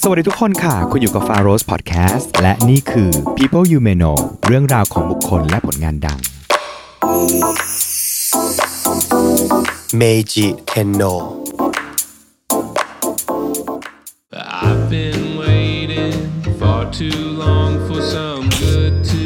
[0.00, 6.18] สวัสดีทุกคนค่ะ คุณอยู่กับ f a r o s Podcast และนี่คือ People You May Know เรื่องราวของบุคคลและผลงานดัง
[9.96, 10.02] เม
[10.32, 11.02] จิเทนโน
[14.62, 16.16] I've been waiting
[16.60, 19.24] far too long for some good to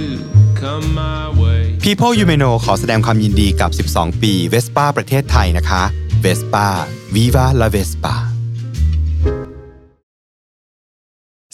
[0.61, 1.63] come my way.
[1.87, 5.83] People You May Know ขอแสดงความยินดีกับ 12 ปี Vespa ประเทศไทยนะคะ
[6.25, 6.67] Vespa
[7.15, 8.15] Viva la Vespa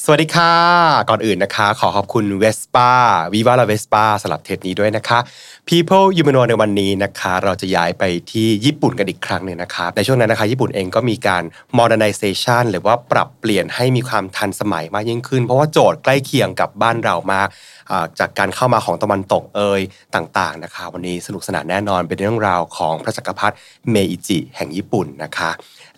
[0.06, 0.52] สวัสดีค่ะ
[1.08, 2.90] ก่อนอื่นนะคะ ขอขอบคุณ Vespa
[3.32, 5.18] Viva la Vespa สำหรับเทปนี้ด้วยนะคะ
[5.68, 11.42] People y u m a n o ในวันนี้นะคะ เราจะย้ายไปที่ญี่ปุ่นกันอีกครั้งหนึ่งนะคะในช่วงนั้นนะคะ ญี่ปุ่นเองก็มีการ
[11.78, 17.48] modernization หรือว่าปรับเปลี่ยนให้มีความทันสมัยมากยิ่งขึ้น เพราะว่าโจทย์ใกล้เคียงกับบ้านเรามาก
[18.18, 19.80] จากการเข้ามาของตะวันตกเอย
[20.14, 23.56] ต่างๆนะคะ วันนี้สนุกสนานแน่นอนเป็นเรื่องราวของพระจักรพรรดิ
[23.90, 25.50] เมอิจิแห่งญี่ปุ่นนะคะ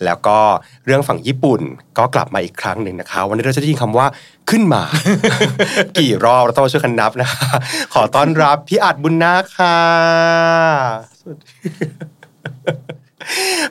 [0.05, 0.39] แล้วก็
[0.87, 1.61] เรื่องฝั่งญี่ปุ่น
[1.99, 4.07] ก็กลับมาอีกครั้งหนึ่งนะคะ วันนี้เราจะได้ยินคำว่า
[4.51, 4.83] ขึ้นมา
[5.99, 7.49] กี่รอบเราต้องมาช่วยกันนับนะคะ
[7.95, 9.79] ขอต้อนรับพี่อัดบุญนาคค่ะ
[11.21, 11.47] สวัสดี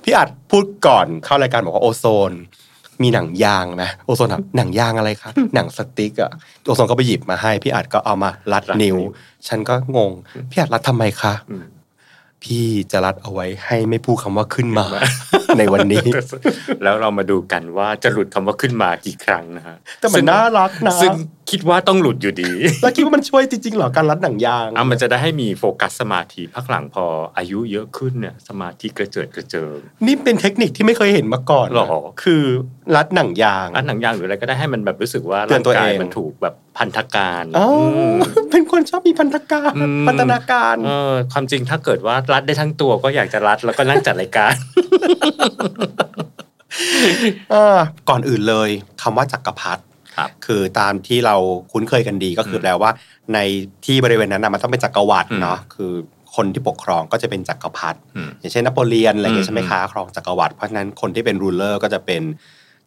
[0.03, 2.33] พี่อัดพูดก่อนเข้ารายการบอกว่าโอโซน
[3.01, 6.31] มีหนังยางไหมโอโซนถามหนังยางอะไรคะหนังสติ๊กอะ
[6.65, 9.13] โอโซนก็ไปหยิบมาให้ พี่อัดก็เอามารัดรัดนิ้วนิ้ว
[9.47, 10.11] ฉันก็งง
[10.51, 11.65] พี่อัดรัดทำไมคะอืม
[12.45, 14.85] พี่จะรัดเอาไว้ให้ไม่พูดคำว่าขึ้นมา
[15.57, 16.07] ในวันนี้
[16.83, 21.11] แล้วเรามาดูกันว่าจะหลุดคำว่าขึ้นมากี่ครั้งนะฮะแต่มันซึ่งน่ารักนะซึ่ง
[21.51, 22.51] คิดว่าต้องหลุดอยู่ดี
[22.81, 27.05] แล้วคิดว่ามันช่วยจริงๆเหรอการรัดหนังยางอะมันจะได้ให้มีโฟกัสสมาธิพักหลังพอ
[27.37, 32.43] อายุเยอะขึ้นเนี่ยสมาธิกระเจิดกระเจิงนี่เป็นเทคนิคที่ไม่เคยเห็นมาก่อนนะหรอคือ
[32.95, 44.55] รัดหนังยางอันหนังยางหรืออะไรก็ได้ให้มันแบบรู้สึกว่าเตือนตัวร่างกายเองมันถูกแบบพันธการอ๋ออมเป็นคนชอบมีพันธการอืมพันธนาการเออความจริงถ้าเกิดว่ารัดได้ทั้งตัวก็อยากจะรัดแล้วก็นั่งจัดรายการ
[47.53, 47.77] อ่า
[48.09, 48.69] ก่อนอื่นเลย
[49.01, 49.83] คำว่าจักรพรรดิ
[50.17, 51.35] ครับคือตามที่เรา
[51.71, 52.89] คุ้นเคยกันดีก็คือแปลว่า
[53.33, 53.39] ใน
[53.85, 55.93] ที่บริเวณนั้นนะมันต้องเป็นจักรวรรดิอืมเนาะคือ
[56.35, 62.23] คนที่ปกครองก็จะเป็นจักรพรรดิอืมอย่างเช่นนโปเลียนอะไรอย่างเงี้ยอืมใช่ไหมคะครองจักรวรรดิเพราะฉะนั้นคนที่เป็นรูเลอร์ก็จะเป็น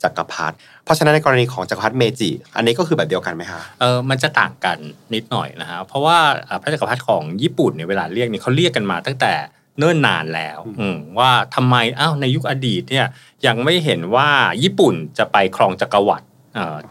[0.02, 4.78] จักรพรรดิเพราะฉะนั้นในกรณีของจักรพรรดิเมจิ อันนี้ก็คือแบบเดียวกันไหมคะเออมันจะต่างกัน
[5.14, 9.32] นิดหน่อยนะฮะเพราะว่าเอ่อพระจักรพรรดิของญี่ปุ่นเนี่ยเวลาเรียกเนี่ยเขาเรียกกันมาตั้งแต่
[9.78, 13.06] เนิ่นนานแล้วอืมอืมว่าทำไมอ้าวในยุคอดีตเนี่ย
[13.46, 14.28] ยังไม่เห็นว่า
[14.62, 16.27] ญี่ปุ่นจะไปครองจักรวรรดิเอ่อ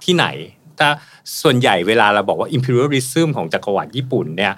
[0.03, 0.27] ที่ไหน
[0.81, 0.91] ถ้า
[1.41, 4.53] ส่วนใหญ่เวลาเราบอกว่า imperialism ของจักรวรรดิญี่ปุ่นเนี่ย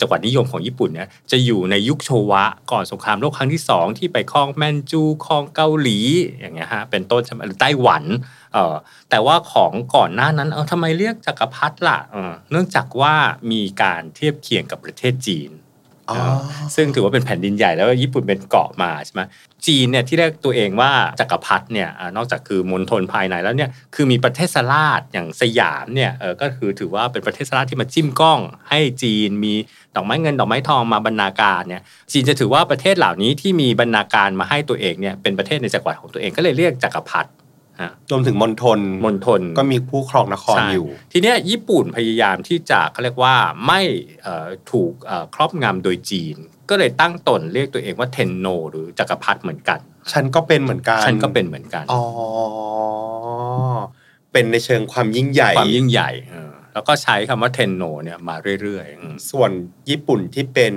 [0.00, 5.98] จักรวรรดินิยมของญี่ปุ่นเนี่ยจะอยู่ในยุคโชวะก่อนสงครามโลกครั้งที่สองที่ไปครองแมนจูครองเกาหลี
[6.40, 8.04] อย่างเงี้ยฮะเป็นต้นใช่ไหมหรือไต้หวัน
[9.10, 11.98] แต่ว่าของก่อนหน้านั้นเออทำไมเรียกจักรพรรดิล่ะ
[12.50, 13.14] เนื่องจากว่า
[13.52, 15.50] มีการเทียบเคียงกับประเทศจีน
[16.76, 19.22] ซึ่งถือว่าเป็นแผ่นดินใหญ่แล้วญี่ปุ่นเป็นเกาะมาใช่ไหม
[19.66, 20.90] จีนเนี่ยที่เรียกตัวเองว่า
[21.20, 28.40] จักรพรรดิเนี่ยอ่านอกจากคือมณฑลภายในแล้วเนี่ยคือมีประเทศสลาดอย่างสยามเนี่ยเออก็คือถือว่าเป็นประเทศสลาดที่มาจิ้มกล้อง
[28.70, 29.54] ให้จีนมี
[29.94, 31.82] ดอกไม้เงินดอกไม้ทองมาบรรณาการเนี่ย
[32.12, 37.40] จีนจะถือว่าประเทศเหล่านี้ที่มีบรรณาการมาให้ตัวเองเนี่ยเป็นประเทศในจักรวรรดิของตัวเองก็เลยเรียกจักรพรรดิฮะ
[38.10, 43.34] รวมถึงมณฑลมณฑลก็มีผู้ครองนครใช่อยู่ ทีเนี้ยญี่ปุ่นพยายามที่จะเขาเรียกว่า
[43.66, 43.80] ไม่
[44.22, 46.36] เอ่อถูกเอ่อครอบงำโดยจีน
[46.70, 49.78] ก็เลยตั้งตนเรียกตัวเองว่าเทนโน หรือจักรพรรดิเหมือนกัน
[50.12, 52.02] ฉันก็เป็นเหมือนกัน ฉันก็เป็นเหมือนกันอ๋อ
[54.32, 59.50] เป็นในเชิงความยิ่งใหญ่ความยิ่งใหญ่เออแล้วก็ใช้คำว่าเทนโนเนี่ยมาเรื่อยๆอืมส่วน
[59.90, 60.72] ญี่ปุ่นที่เป็น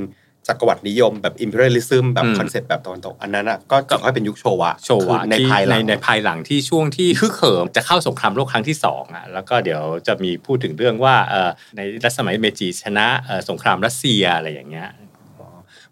[0.47, 14.89] จักรวรรดินิยมแบบ imperialism แบบอืม concept็ปต์แบบตะวันตกอันนั้นอะก็จะค่อยเป็นยุคโชวะโชวะคือในที่ภายหลัในงในภายหลังที่ช่วงที่ฮึกเหิมจะเข้าสงครามโลกครั้งที่สองอะแล้วก็เดี๋ยวจะมีพูดถึงเรื่องว่าเอ่อในรัชสมัยเมจิชนะเอ่อสงครามรัสเซียอะไรอย่างเงี้ย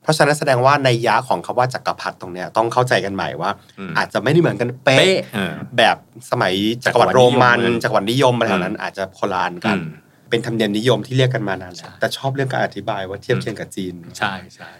[0.03, 5.97] เพราะฉะนั้นแสดงว่านัยยะของคำว่าจักรพรรดิตรงเนี้ยต้องเข้าใจกันใหม่ว่าอืมอาจจะไม่ได้เหมือนกันเป๊ะเป๊ะเออแบบ
[6.31, 6.53] สมัย
[6.85, 9.85] จักรวรรดิโรมันจัจักกรรววรรรรดิดินินิยยมมอะไรเหล่านั้นอาจจะคนละอันกันอืม
[10.33, 14.71] เป็นธรรมเนียมนิยมที่เรียกกันมานานแล้วแต่ชอบเรื่องการอธิบายว่าเทียบเคียงกับจีน ใช่ใช่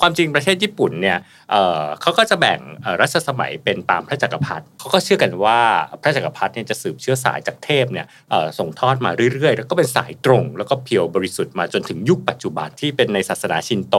[0.00, 1.18] ความจริงประเทศญี่ปุ่นเนี่ย
[1.50, 5.60] เอ่อเขาก็จะแบ่งเอ่อรัชสมัยเป็นตามพระจักรพรรดิเขาก็เชื่อกันว่า
[6.02, 13.96] พระจักรพรรดิเนี่ยจะสืบเชื้อสายจากเทพเนี่ยเอ่อส่งทอดมาเรื่อยๆ แล้วก็เป็นสายตรง แล้วก็ pure บริสุทธิ์มาจนถึงยุคปัจจุบันที่เป็นในศาสนาชินโต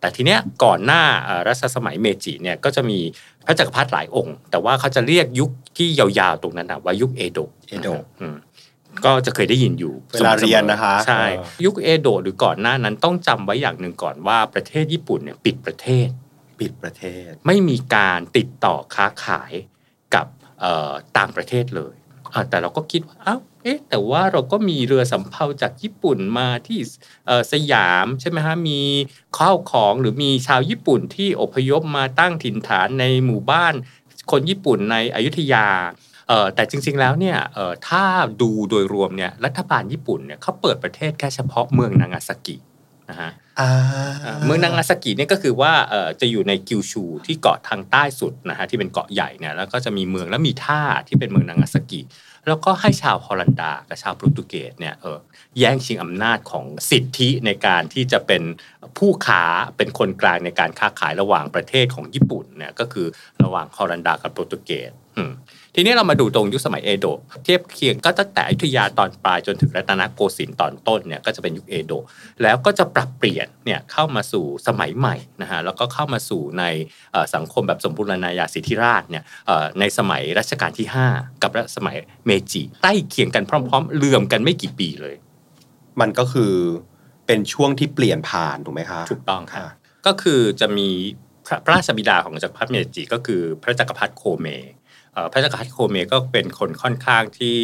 [0.00, 2.98] แต่ทีเนี้ยก่อนหน้าเอ่อรัชสมัยเมจิเนี่ยก็จะมี
[3.46, 8.36] พระจักรพรรดิหลายองค์ แต่ว่าเขาจะเรียกยุคที่ยาวๆตรงนั้นนะว่ายุคเอโดะเอโดะอืม
[9.04, 16.08] ก็จะเคยได้ยินอยู่เวลาเรียนนะคะ ใช่เออยุคเอโดะหรือก่อนหน้านั้นต้องจำไว้อย่างหนึ่งก่อนว่าประเทศญี่ปุ่นเนี่ยปิดประเทศ
[16.60, 19.52] ปิดประเทศ ไม่มีการติดต่อค้าขาย
[20.14, 20.26] กับ
[20.60, 21.94] เอ่อต่างประเทศเลย
[22.34, 26.78] อะแต่เราก็คิดว่าอ้าวเอ๊ะแต่ว่าเราก็มีเรือสำเภาจากญี่ปุ่นมาที่
[27.26, 28.80] เอ่อสยามใช่ไหมฮะมี
[29.38, 33.74] ข้าวของหรือมีชาวญี่ปุ่นที่อพยพมาตั้งถิ่นฐานในหมู่บ้าน
[34.30, 36.15] คนญี่ปุ่นในอยุธยาเอ่อ
[36.54, 38.02] แต่จริง ๆ แล้วเนี่ยเอ่อถ้า
[38.42, 42.56] ดูโดยรวมเนี่ยรัฐบาลญี่ปุ่นเนี่ยเขาเปิดประเทศแค่เฉพาะเมืองนางาซากิ
[43.10, 43.30] นะฮะ
[43.60, 43.70] อ่า
[44.22, 52.00] เอ่อเมืองนางาซากิเนี่ยก็คือว่าเอ่อจะอยู่ในกิวชูที่เกาะทางใต้สุดนะฮะที่เป็นเกาะใหญ่เนี่ยแล้วก็จะมีเมืองแล้วมีท่าที่เป็นเมืองนางาซากิ
[52.48, 55.18] แล้วก็ให้ชาวฮอลันดากับชาวโปรตุเกสเนี่ยเออ
[55.58, 58.42] แย่งชิงอำนาจของสิทธิในการที่จะเป็น
[58.98, 59.42] ผู้ค้า
[59.76, 63.06] เป็นคนกลางในการค้าขายระหว่างประเทศของญี่ปุ่นเนี่ยก็คือ
[63.42, 65.05] ระหว่างฮอลันดากับโปรตุเกสอืม
[65.74, 72.04] ทีนี้เรามาดูตรงยุคสมัยเอโดะเทียบเคียงก็ตั้งแต่อยุธยาตอนปลายจนถึงรัตนโกสินทร์ตอนต้นเนี่ยก็จะเป็นยุคเอโดะ
[72.42, 76.64] แล้วก็จะปรับเปลี่ยนเนี่ยเข้ามาสู่สมัยใหม่นะฮะแล้วก็เข้ามาสู่ใน
[77.12, 81.96] เอ่อสังคมแบบสมบูรณาญาสิทธิราชเนี่ยเอ่อในสมัยรัชกาลที่ 5 กับสมัย
[82.26, 85.14] เมจิใกล้เคียงกันพร้อมๆเหลื่อมกันไม่กี่ปีเลย
[86.00, 86.54] มันก็คือ
[87.26, 89.68] เป็นช่วงที่เปลี่ยนผ่านถูกไหมคะถูกต้องครับค่ะ
[90.06, 90.88] ก็คือจะมี
[91.46, 94.75] พระพระราชบิดาของจักรพรรดิเมจิก็คือพระจักรพรรดิโคเมเอ่อ
[95.32, 97.56] พระจักรพรรดิโคเมก็เป็นคนค่อนข้างที่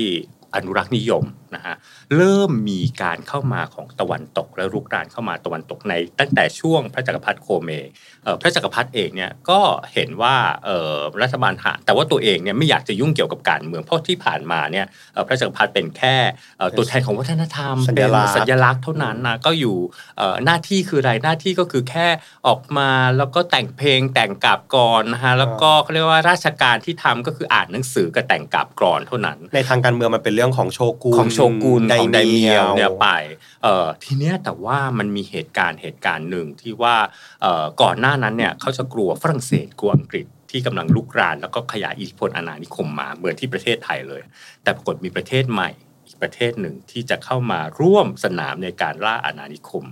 [0.55, 1.75] อนุรักษ์นิยม นะฮะ
[2.17, 7.71] เริ่มมีการเข้ามาของตะวันตกและรุกรานเข้ามาตะวันตกใน ตั้งแต่ช่วงพระจักรพรรดิโคเม
[8.25, 9.61] เอ่อพระจักรพรรดิเองเนี่ยก็
[9.95, 16.17] เห็นว่าเอ่อรัฐบาลทหารแต่ว่าตัวเองเนี่ยไม่อยากจะยุ่งเกี่ยวกับการเมืองเพราะที่ผ่านมาเนี่ยเอ่อพระจักรพรรดิเป็นแค่
[16.59, 19.77] เอ่อตัวแทนของวัฒนธรรมสัญเป็นลักษณ์สัญลักษณ์เท่านั้นนะก็อยู่
[20.19, 22.09] เอ่อหน้าที่คืออะไรหน้าที่ก็คือแค่
[22.47, 33.09] ออกมาแล้วก็แต่งเพลงแต่งกาบกรอนนะฮะแล้วก็เขาเรียกว่าราชการที่ทำก็คืออ่านหนังสือกับแต่งกาบกรอนเท่านั้น ในทางการเมืองมันเป็นเรื่องของโชกุนของโชกุนของไดเมียวเนี่ยไปไป
[33.63, 36.97] เอ่อทีเนี้ยแต่ว่ามันมีเหตุการณ์เหตุการณ์หนึ่งที่ว่า
[37.43, 44.23] เอ่อก่อนหน้านั้นเนี่ยเขาจะกลัวฝรั่งเศสกลัวอังกฤษที่กำลังลุกรานแล้วก็ขยายอิทธิพลอาณานิคมมาเหมือนที่ประเทศไทยเลย
[44.63, 45.71] แต่ปรากฏมีประเทศใหม่
[46.07, 49.85] อีกประเทศหนึ่งที่จะเข้ามาร่วมสนามในการล่าอาณานิคม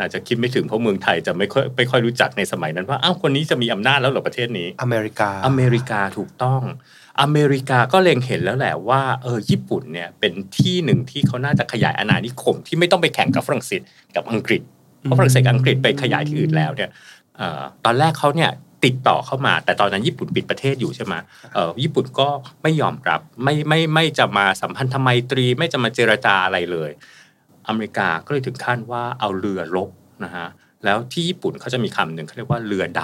[0.00, 6.62] อาจจะคิดไม่ถึงเพราะเมืองไทยจะไม่ค่อยไม่ค่อยรู้จักในสมัยนั้นว่าอ้าวคนนี้จะมีอำนาจแล้วเหรอประเทศนี้ อเมริกา อเมริกาถูกต้อง
[7.20, 13.80] อเมริกาก็เล็งเห็นแล้วแหละว่าเออญี่ปุ่นเนี่ยเป็นที่หนึ่งที่เขาน่าจะขยายอาณานิคม ที่ไม่ต้องไปแข่งกับฝรั่งเศส
[14.16, 14.62] กับอังกฤษ
[15.02, 16.90] เพราะฝรั่งเศสกับอังกฤษไปขยายที่อื่นแล้วเนี่ย
[17.36, 18.50] เอ่อตอนแรกเขาเนี่ย
[18.84, 21.14] ติดต่อเข้ามา แต่ตอนนั้นญี่ปุ่นปิดประเทศอยู่ใช่ไหม
[21.54, 22.28] เอ่อญี่ปุ่นก็
[22.62, 26.90] ไม่ยอมรับไม่ไม่ไม่จะมาสัมพันธไมตรีไม่จะมาเจรจาอะไรเลย
[27.68, 29.90] อเมริกาก็เลยถึงขั้นว่าเอาเรือรบ
[30.24, 30.46] นะฮะ
[30.84, 33.00] แล้วที่ญี่ปุ่นเขาจะมีคำหนึ่งเขาเรียกว่าเรือด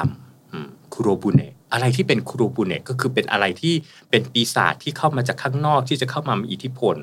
[0.47, 3.75] ำคุโรบุเนะ อะไรที่เป็นคุโรบุเนะก็คือเป็นอะไรที่
[4.11, 6.97] เป็นปีศาจที่เข้ามาจากข้างนอกที่จะเข้ามามีอิทธิพล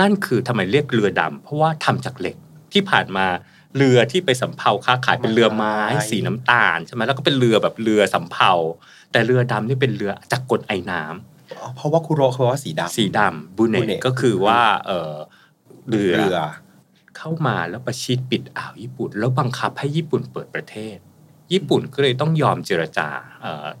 [0.00, 2.36] นั่นคือทำไมเรียกเรือดำเพราะว่าทำจากเหล็ก
[2.72, 3.26] ที่ผ่านมา
[3.76, 5.78] เรือที่ไปสำเภาค้าขายเป็นเรือไม้
[6.10, 8.52] สีน้ำตาลใช่ไหมแล้วก็เป็นเรือแบบเรือสำเภา
[9.12, 15.12] แต่เรือดำนี่เป็นเรือจากกลไอน้ำเพราะว่าคุโรเขาว่าสีดำสีดำบุเนบุเนะก็คือว่าเออ
[15.88, 16.38] เรือเรือ
[17.18, 20.96] เข้ามาแล้วประชิดปิดอ่าวญี่ปุ่น แล้วบังคับให้ญี่ปุ่นเปิดประเทศ
[21.52, 23.08] ญี่ปุ่นก็เลยต้องยอมเจรจา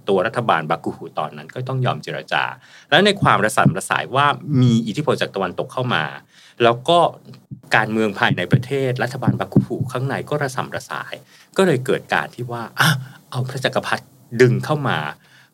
[0.08, 2.42] ตัวรัฐบาลบากุหูตอนนั้นก็ต้องยอมเจรจา
[2.90, 4.26] แล้วในความระสานระสายว่า
[4.62, 6.04] มีอิทธิพลจากตะวันตกเข้ามา
[6.62, 6.98] แล้วก็
[7.76, 11.14] การเมืองภายในประเทศ รัฐบาลบากุหูข้างในก็ระสำระสาย
[11.56, 12.62] ก็เลยเกิดการที่ว่า
[13.30, 14.04] เอาพระจักรพรรดิ
[14.40, 14.98] ดึงเข้ามา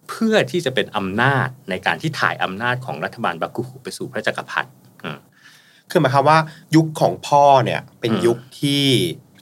[0.09, 4.71] เพื่อที่จะเป็นอำนาจในการที่ถ่ายอำนาจของรัฐบาลบากุหูไปสู่พระจักรพรรดิ
[5.91, 6.39] คือหมายความว่า
[6.77, 8.85] ยุคของพ่อเนี่ยเป็นยุคที่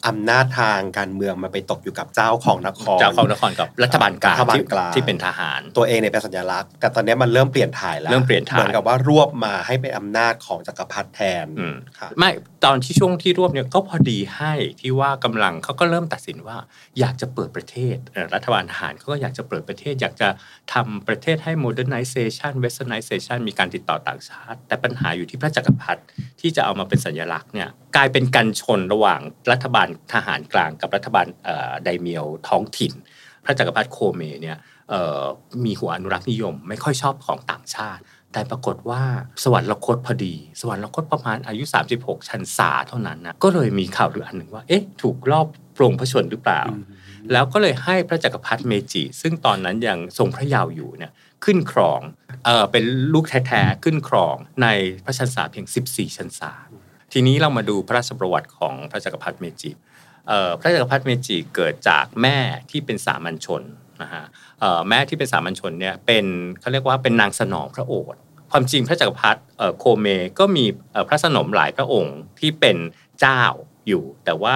[0.07, 12.31] อำนาจทางการเมืองมันไปตกอยู่กับเจ้าของนครเจ้าของนครกับรัฐบาลกลางรัฐบาลที่กลางที่เป็นทหาร ตัวเองเนี่ยเป็นสัญลักษณ์ แต่ตอนนี้มันเริ่มเปลี่ยนถ่ายแล้วเริ่มเปลี่ยนถ่ายเหมือนกับว่ารวบมาให้เป็นอำนาจของจักรพรรดิแทนอืมค่ะไม่
[12.65, 16.57] ตอนที่ช่วงที่รวบเนี่ยก็พอดีให้ที่ว่ากำลังเขาก็เริ่มตัดสินว่า
[16.99, 20.29] อยากจะเปิดประเทศเอ่อรัฐบาลทหารเขาก็อยากจะเปิดประเทศ อยากจะ
[20.73, 26.03] ทำประเทศให้ modernization westernization มีการติดต่อต่างชาติ แต่ปัญหาอยู่ที่พระจักรพรรดิ
[26.41, 29.21] ที่จะเอามาเป็นสัญลักษณ์เนี่ย กลายเป็นกันชนระหว่าง
[29.51, 32.93] รัฐบาลทหารกลางกับรัฐบาลเอ่อไดเมียวท้องถิ่น
[33.45, 34.57] พระจักรพรรดิโคเมเนี่ย
[34.91, 35.21] เอ่อ
[35.65, 39.03] มีหัวอนุรักษ์นิยม ไม่ค่อยชอบของต่างชาติ แต่ปรากฏว่า
[39.45, 41.65] สวรรคตพอดี สวรรคตประมาณอายุ
[41.97, 45.47] 36 ชันษาเท่านั้นนะก็เลยมีข่าวลืออันหนึ่งว่าเอ๊ะถูกลอบ
[45.77, 46.63] ปลงพระชนม์หรือเปล่า
[47.33, 51.13] แล้วก็เลยให้พระจักรพรรดิเมจิ ซึ่งตอนนั้นยังทรงพระเยาว์อยู่เนี่ย
[51.45, 52.01] ขึ้นครอง
[52.45, 54.67] เออเป็นลูกแท้ๆขึ้นครองใน
[55.05, 56.53] พระชันษาเพียง 14 ชันษา
[57.13, 59.71] ทีนี้เรามาดูพระราชประวัติของพระจักรพรรดิเมจิ
[60.61, 62.39] พระจักรพรรดิเมจิเกิดจากแม่
[62.71, 63.63] ที่เป็นสามัญชน
[64.03, 64.25] นะฮะ
[64.89, 66.25] แม่ที่เป็นสามัญชนเนี่ยเป็น
[66.61, 69.41] เขาเรียกว่าเป็นนางสนองพระโอษฐ์ความจริงพระจักรพรรดิ
[69.79, 70.07] โคเม
[70.39, 70.65] ก็มี
[71.09, 72.77] พระสนมหลายพระองค์ที่เป็น
[73.21, 73.43] เจ้า
[73.89, 74.55] อยู่ แต่ว่า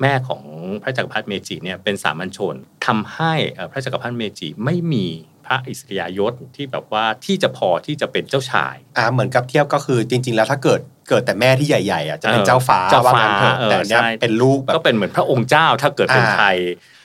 [0.00, 0.42] แม่ของ
[0.82, 2.54] พระจักรพรรดิเมจิเนี่ยเป็นสามัญชน
[2.86, 3.32] ทำให้
[3.70, 5.06] พระจักรพรรดิเมจิไม่มี
[5.46, 16.58] พระอิสริยยศที่แบบว่าที่จะพอที่จะเป็นเจ้าชาย อ่าเหมือนกับเทียบก็คือจริง ๆ แล้วถ้าเกิดเกิดแต่แม่ที่ใหญ่ๆอะจะเป็นเออเจ้าฟ้าเจ้าฟ้าว่งั้นเถอะเออแต่อันเนี้ยใช่เป็นลูกแบบก็เป็นเหมือนพระองค์เจ้าถ้าเกิดเป็นอ่าไทย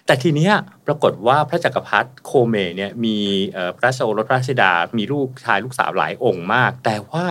[0.05, 0.53] แต่ทีเนี้ย
[0.88, 3.17] ปรากฏว่าพระจักรพรรดิโคเมเนี่ยมี
[3.53, 7.24] เอ่อพระราชโอรสพระราชธิดา มีลูกชายลูกสาวหลายองค์มาก แต่ว่า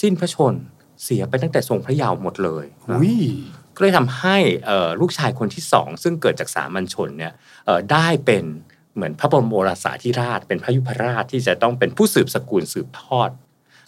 [0.00, 0.62] สิ้นพระชนม์
[1.02, 3.16] เสียไปตั้งแต่ทรงพระเยาว์หมดเลยนะอุ้ย
[3.74, 7.32] ก็เลยทำให้เอ่อลูกชายคนที่สองซึ่งเกิดจากสามัญชนเนี่ย
[7.66, 8.44] เอ่อได้เป็น
[8.96, 13.30] เหมือนพระบรมโอรสาธิราช เป็นพระยุพราชที่จะต้องเป็นผู้สืบสกุลสืบทอด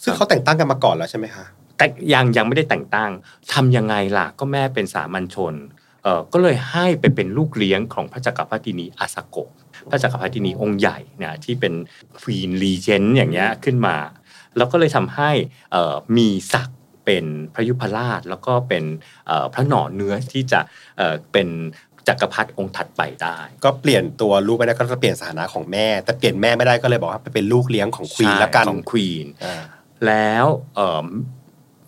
[0.03, 1.45] ซึ่งเขาแต่งตั้งกันมาก่อนแล้วใช่ไหมคะ
[1.77, 3.11] แต่ยังยังไม่ได้แต่งตั้ง
[3.53, 5.55] ทำยังไงล่ะก็แม่เป็นสามัญชน
[6.03, 9.51] เอ่อก็เลยให้ไปเป็นลูกเลี้ยงของพระจักรพรรดินีอาสาโกะ
[9.91, 11.75] พระจักรพรรดินีองค์ใหญ่นะที่เป็น
[12.19, 13.97] ควีนรีเจนต์อย่างเงี้ยขึ้นมา
[14.57, 15.31] แล้วก็เลยทำให้
[15.73, 17.25] เอ่อมีศักดิ์เป็น
[17.55, 18.85] พระยุพราชแล้วก็เป็น
[19.27, 20.61] เอ่อพระหน่อเนื้อที่จะ
[20.99, 21.49] เอ่อเป็น
[22.09, 29.63] จักรพรรดิองค์ถัดไปได้ ก็เปลี่ยนตัวลูกไม่ได้ก็จะเปลี่ยนสถานะของแม่ แต่เปลี่ยนแม่ไม่ได้ก็เลยบอกว่าไปเป็นลูกเลี้ยงของควีนใช่แล้วกันของควีนอ่า
[30.07, 31.07] แล้วเอิ่ม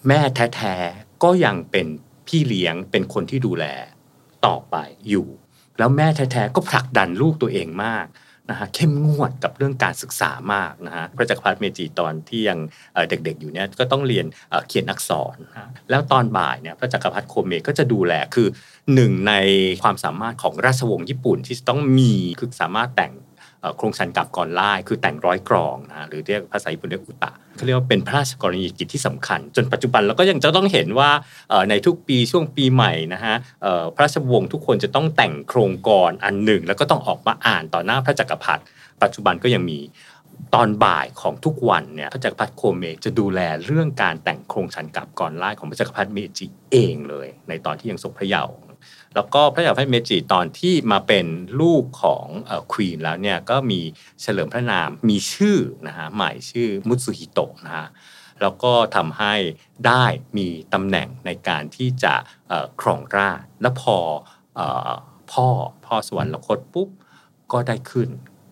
[0.09, 0.21] แม่
[0.55, 1.87] แท้ๆก็ยังเป็น
[2.26, 3.64] พี่เลี้ยงเป็นคนที่ดูแล
[4.47, 4.76] ต่อไป
[5.09, 5.26] อยู่
[5.79, 8.07] แล้วแม่แท้ๆก็ผลักดันลูกตัวเองมาก
[8.50, 12.59] นะฮะเข้มงวดกับเรื่องการศึกษามากนะฮะพระจักรพรรดิเมจิตอนที่ยัง
[13.09, 14.26] เด็กๆอยู่เนี่ยก็ต้องเรียน
[14.69, 15.37] เขียนอักษร
[15.90, 18.49] แล้วตอนบ่ายเนี่ยพระจักรพรรดิโคเมก็จะดูแลคือ
[18.95, 19.35] หนึ่งใน
[19.83, 23.12] ความสามารถของราชวงศ์ญี่ปุ่นที่ต้องมีคือสามารถแต่ง
[23.76, 31.11] โคลงฉันท์กาพย์กลอนไล่คือแต่งร้อยกรองนะหรือเรียกภาษาญี่ปุ่นเรียก uta เขาเรียกว่าเป็นพระราชกรณียกิจที่สำคัญ จนปัจจุบันเราก็ยังจะต้องเห็นว่า
[31.71, 33.35] ในทุกปีช่วงปีใหม่นะฮะ
[33.95, 38.62] พระราชวงศ์ทุกคนจะต้องแต่งโคลงกลอนอันหนึ่ง แล้วก็ต้องออกมาอ่านต่อหน้าพระจักรพรรดิ
[39.02, 39.81] ปัจจุบันก็ยังมี
[40.55, 48.55] ตอนบ่ายของทุกวันเนี่ยพระจักรพรรดิโคเมจะดูแลเรื่องการแต่งโคลงฉันท์กาพย์กลอนไล่ของพระจักรพรรดิเมจิเองเลย ในตอนที่ยังทรงพระเยาว์
[49.14, 51.26] แล้วก็พระเจ้าพระเมจิตอนที่มาเป็น
[51.61, 52.26] ลูกของ
[52.73, 53.81] ควีนแล้วเนี่ยก็มี
[54.23, 57.88] เฉลิมพระนามมีชื่อนะฮะใหม่ชื่อมุตสุฮิโตะนะฮะ
[58.40, 59.35] แล้วก็ทำให้
[59.87, 60.05] ได้
[60.37, 62.14] มีตำแหน่งในการที่จะ
[62.49, 63.97] เอ่อครองราชย์และพอ
[64.57, 64.93] เอ่อ
[65.33, 65.47] พ่อ
[65.87, 66.88] พ่อสวรรคตปุ๊บ
[67.52, 68.11] ก็ได้ขึ้น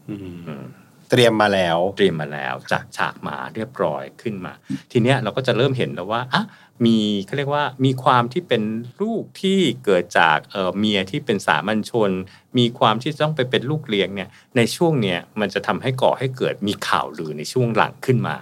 [0.08, 0.64] อืมอืม
[1.10, 4.52] เตรียมมาแล้ว เตรียมมาแล้วจากฉากมาเรียบร้อยขึ้นมา
[4.92, 6.42] ทีเนี้ยเราก็จะเริ่มเห็นแล้วว่าอะ
[6.84, 8.62] มีเขาเรียกว่ามีความที่เป็น
[9.02, 12.10] ลูกที่เกิดจากเอ่อเมียที่เป็นสามัญชน
[12.58, 18.36] มีความที่ต้องไปเป็นลูกเลี้ยงเนี่ยในช่วงเนี้ยมันจะทำให้ก่อให้เกิดมีข่าวลือในช่วงหลังขึ้นมา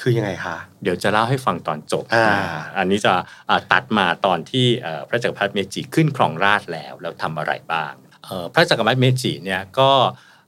[0.00, 2.28] คือยังไงคะเดี๋ยวจะเล่าให้ฟังตอนจบอ่า
[2.78, 3.12] อันนี้จะ
[3.48, 7.92] อ่าตัดมาตอนที่เอ่อพระจักรพรรดิเมจิขึ้นครองราชย์แล้ว แล้วทำอะไรบ้าง
[8.24, 9.90] เอ่อพระจักรพรรดิเมจิเนี่ยก็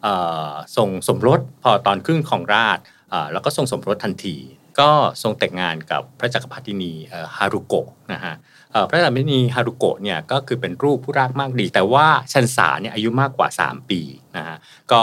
[0.02, 0.14] เอ่
[0.49, 4.37] อทรงสมรสพอตอนขึ้นครองราชย์อ่าแล้วก็ทรงสมรสทันที
[4.80, 4.90] ก็
[5.23, 6.92] ทรงแต่งงานกับพระจักรพรรดินี
[7.37, 8.35] ฮารุโกะนะฮะ
[8.88, 14.00] พระจักรพรรดินีฮารุโกะเนี่ยก็คือเป็นลูกผู้ลากมากดี แต่ว่าชันษาเนี่ยอายุมากกว่า 3 ปี
[14.37, 14.56] นะฮะ
[14.92, 15.02] ก็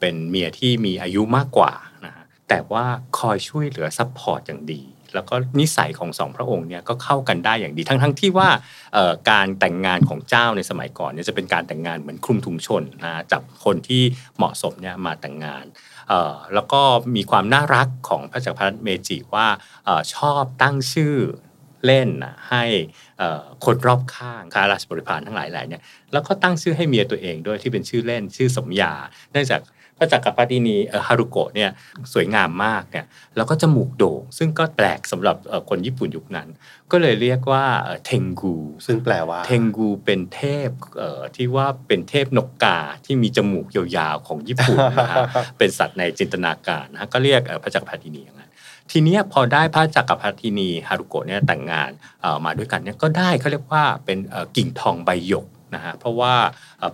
[0.00, 1.72] เป็นเมียที่มีอายุมากกว่า
[2.04, 2.84] นะฮะแต่ว่า
[3.18, 4.82] คอยช่วยเหลือ support อย่างดี
[5.14, 8.48] แล้วก็นิสัยของสองพระองค์เนี่ยก็เข้ากันได้อย่างดี ทั้งทั้งที่ว่า
[9.30, 14.02] การแต่งงานของเจ้าในสมัยก่อนเนี่ยจะเป็นการแต่งงานเหมือนคลุมถุงชนนะจับคนที่
[14.36, 15.64] เหมาะสมเนี่ยมาแต่งงาน
[16.54, 16.80] แล้วก็
[17.16, 19.48] มีความน่ารักของพระจักรพรรดิเมจิว่า
[19.88, 21.14] อชอบตั้งชื่อ
[21.86, 22.08] เล่น
[22.48, 22.64] ให้
[23.64, 25.82] คนรอบข้างข้าราชบริพารทั้งหลายแหล่เนี่ย
[26.12, 28.92] แล้วก็ตั้งชื่อให้เมียตัวเองด้วยที่เป็นชื่อเล่นชื่อสมยา
[29.32, 29.60] เนื่องจาก
[29.98, 31.70] พระจักรพรรดินีเอ่อฮารุโกะเนี่ย
[32.12, 33.04] สวยงามมากเนี่ย
[33.36, 36.48] แล้วก็จมูกโด่งซึ่งก็แปลกสำหรับเอ่อคนญี่ปุ่นยุคนั้น
[36.92, 38.54] ก็เลยเรียกว่าเอ่อเทงกู
[38.86, 45.18] ซึ่งแปลว่าเทงกูเป็นเทพเอ่อที่ว่าเป็นเทพนกกาที่มีจมูกยาวๆของญี่ปุ่นนะฮะ
[45.58, 48.50] เป็นสัตว์ในจินตนาการนะฮะก็เรียกเอ่อพระจักรพรรดินีอย่างนั้น
[48.90, 51.90] ทีเนี้ยพอได้พระจักรพรรดินีฮารุโกะเนี่ยแต่งงาน
[52.22, 56.34] เอ่อมาด้วยกันเนี่ยก็ได้เขาเรียกว่าเป็นเอ่อกิ่งทองใบหยก นะฮะเพราะว่า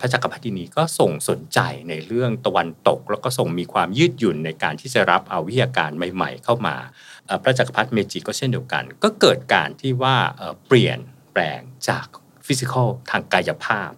[0.00, 6.76] พระจักรพรรดินีก็ส่งสนใจในเรื่องตะวันตก แล้วก็ส่งมีความยืดหยุ่นในการที่จะรับเอาวิทยาการใหม่ ๆ เข้ามา
[7.43, 10.17] พระจักรพรรดิเมจิก็เช่นเดียวกัน ก็เกิดการที่ว่า
[10.67, 10.99] เปลี่ยน
[11.33, 12.07] แปลงจาก
[12.47, 13.91] physical ทางกายภาพ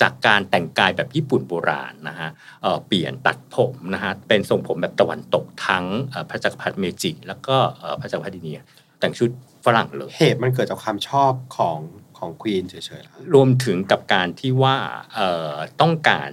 [0.00, 2.30] จากการแต่งกายแบบญี่ปุ่นโบราณนะฮะ
[2.62, 5.84] เเปลี่ยนตัดผมนะฮะเป็นทรงผมแบบตะวันตกทั้ง
[6.30, 7.56] พระจักรพรรดิเมจิ แล้วก็
[8.00, 8.52] พระจักรพรรดินี
[9.00, 9.30] แต่งชุด
[9.64, 11.78] ฝรั่งเลยเหตุมันเกิดจากความชอบของ
[12.18, 14.76] ของ queen เฉยๆ รวมถึงกับการที่ว่า
[15.80, 16.28] ต้องการ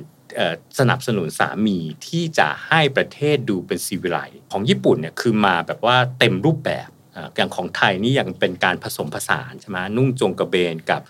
[0.80, 4.20] สนับสนุนสามีที่จะให้ประเทศดูเป็นศิวิไลซ์
[4.52, 6.90] ของญี่ปุ่นเนี่ยคือมาแบบว่าเต็มรูปแบบ
[7.36, 11.02] อย่างของไทยนี่ยังเป็นการผสมผสานใช่ไหมนุ่งจงกระเบนกับ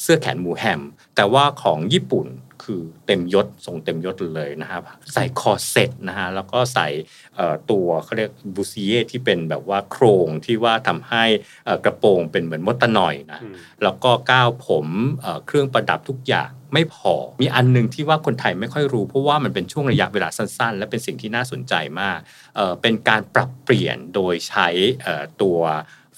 [0.00, 0.82] เสื้อแขนหมูแฮม
[1.16, 2.26] แต่ว่าของญี่ปุ่น
[2.68, 4.82] คือเต็มยศทรงเต็มยศเลยนะครับ
[5.14, 6.88] ใส่คอร์เซ็ตนะฮะแล้วก็ใส่
[7.36, 11.24] เอ่อตัวเขาเรียกบูซีเย่ที่เป็นแบบว่าโครงที่ว่าทำให้
[11.64, 14.86] เอ่อกระโปรงเป็นเหมือนมดตะหน่อยนะอืมแล้วก็ก้าวผม
[15.22, 22.18] เอ่อเครื่องประดับทุกอย่างไม่พอ มีอันหนึ่งที่ว่าคนไทยไม่ค่อยรู้ เพราะว่ามันเป็นช่วงระยะเวลาสั้นๆ และเป็นสิ่งที่น่าสนใจมาก
[22.56, 24.68] เอ่อเป็นการปรับเปลี่ยนโดยใช้
[25.02, 25.60] เอ่อตัว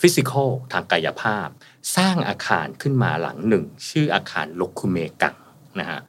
[0.00, 1.48] physical ทางกายภาพ
[1.96, 5.34] สร้างอาคารขึ้นมาหลังหนึ่ง ชื่ออาคารโรคุเมกัง
[5.80, 6.00] นะฮะ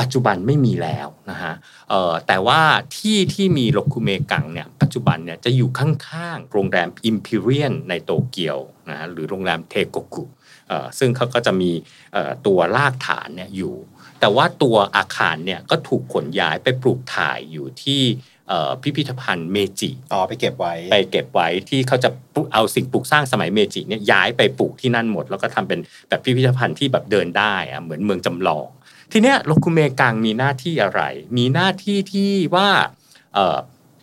[0.00, 1.54] ปัจจุบันไม่มีแล้วนะฮะ
[1.90, 2.60] เอ่อแต่ว่า
[2.96, 8.58] ที่ที่มีโรคุเมกังเนี่ยปัจจุบันเนี่ยจะอยู่ข้างๆโรงแรม Imperial ในโตเกียว
[8.90, 10.24] นะฮะหรือโรงแรมเทโกกุ
[10.68, 11.70] เอ่อซึ่งเขาก็จะมี
[12.12, 13.74] เอ่อตัวรากฐานเนี่ยอยู่
[14.20, 18.02] แต่ว่าตัวอาคารเนี่ยก็ถูกขนย้ายไปปลูกถ่ายอยู่ที่
[18.48, 28.66] เอ่อพิพิธภัณฑ์เมจิ อ๋อไปเก็บไว้ ไปเก็บไว้ที่เขาจะปลูกเอาสิ่งปลูกสร้างสมัยเมจิเนี่ยย้ายไปปลูกที่นั่นหมด แล้วก็ทำเป็นแบบพิพิธภัณฑ์ที่แบบเดินได้อะเหมือนเมืองจำลอง
[29.12, 31.02] ทีเนี้ยโลคุเมกังมีหน้าที่อะไร
[31.36, 32.68] มีหน้าที่ที่ว่า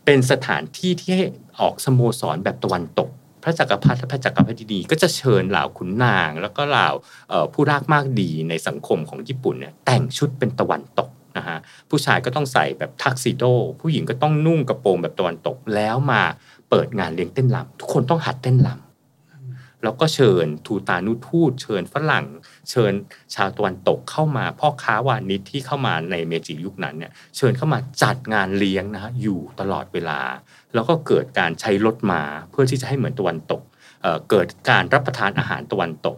[0.06, 1.26] เป็นสถานที่ที่ให้
[1.60, 3.10] ออกสโมสรแบบตะวันตก
[3.44, 6.88] พระจักรพรรดิและพระจักรพรรดินีก็จะเชิญเหล่าขุนนาง แล้วก็เหล่า
[7.54, 11.58] ผู้รากมากดีในสังคมของญี่ปุ่นเนี่ยแต่งชุดเป็นตะวันตกนะฮะ
[11.90, 13.44] ผู้ชายก็ต้องใส่แบบทักซิโด
[13.82, 16.22] ผู้หญิงก็ต้องนุ่งกระโปรงแบบตะวันตกแล้วมา
[16.70, 18.93] เปิดงานเลี้ยงเต้นรำทุกคนต้องหัดเต้นรำ
[19.84, 22.26] แล้วก็เชิญทูตานุทูต เชิญฝรั่ง
[22.70, 22.94] เชิญ
[23.36, 30.20] ชาวตะวันตกเข้ามาพ่อค้าวานิชที่เข้ามาในเมจิยุคนั้นเนี่ยเชิญเข้ามาจัดงานเลี้ยงนะฮะอยู่ตลอดเวลา
[30.74, 33.62] แล้วก็เกิดการใช้รถมาเพื่อที่จะให้เหมือนตะวันตก
[34.02, 36.18] เเกิดการรับประทานอาหารตะวันตก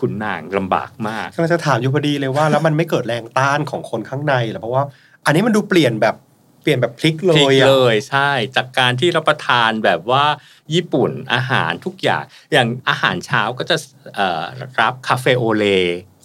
[0.00, 4.84] คุณนางลำบากมากกำลังจะถามอยู่พอดีเลยว่าแล้วมันไม่เกิดแรงต้านของคนข้างในเหรอเพราะว่า
[5.26, 6.14] อันนี้มันดูเปลี่ยนแบบ
[6.62, 10.24] เปลี่ยนแบบพลิกเลพลิกยอะเลยใช่ จากการที่รับประทานแบบว่า
[10.74, 13.76] ญี่ปุ่นอาหารทุกอย่าง อย่างอาหารเช้าก็จะ
[14.14, 14.44] เอ่อ
[14.80, 15.66] รับคาเฟโอเล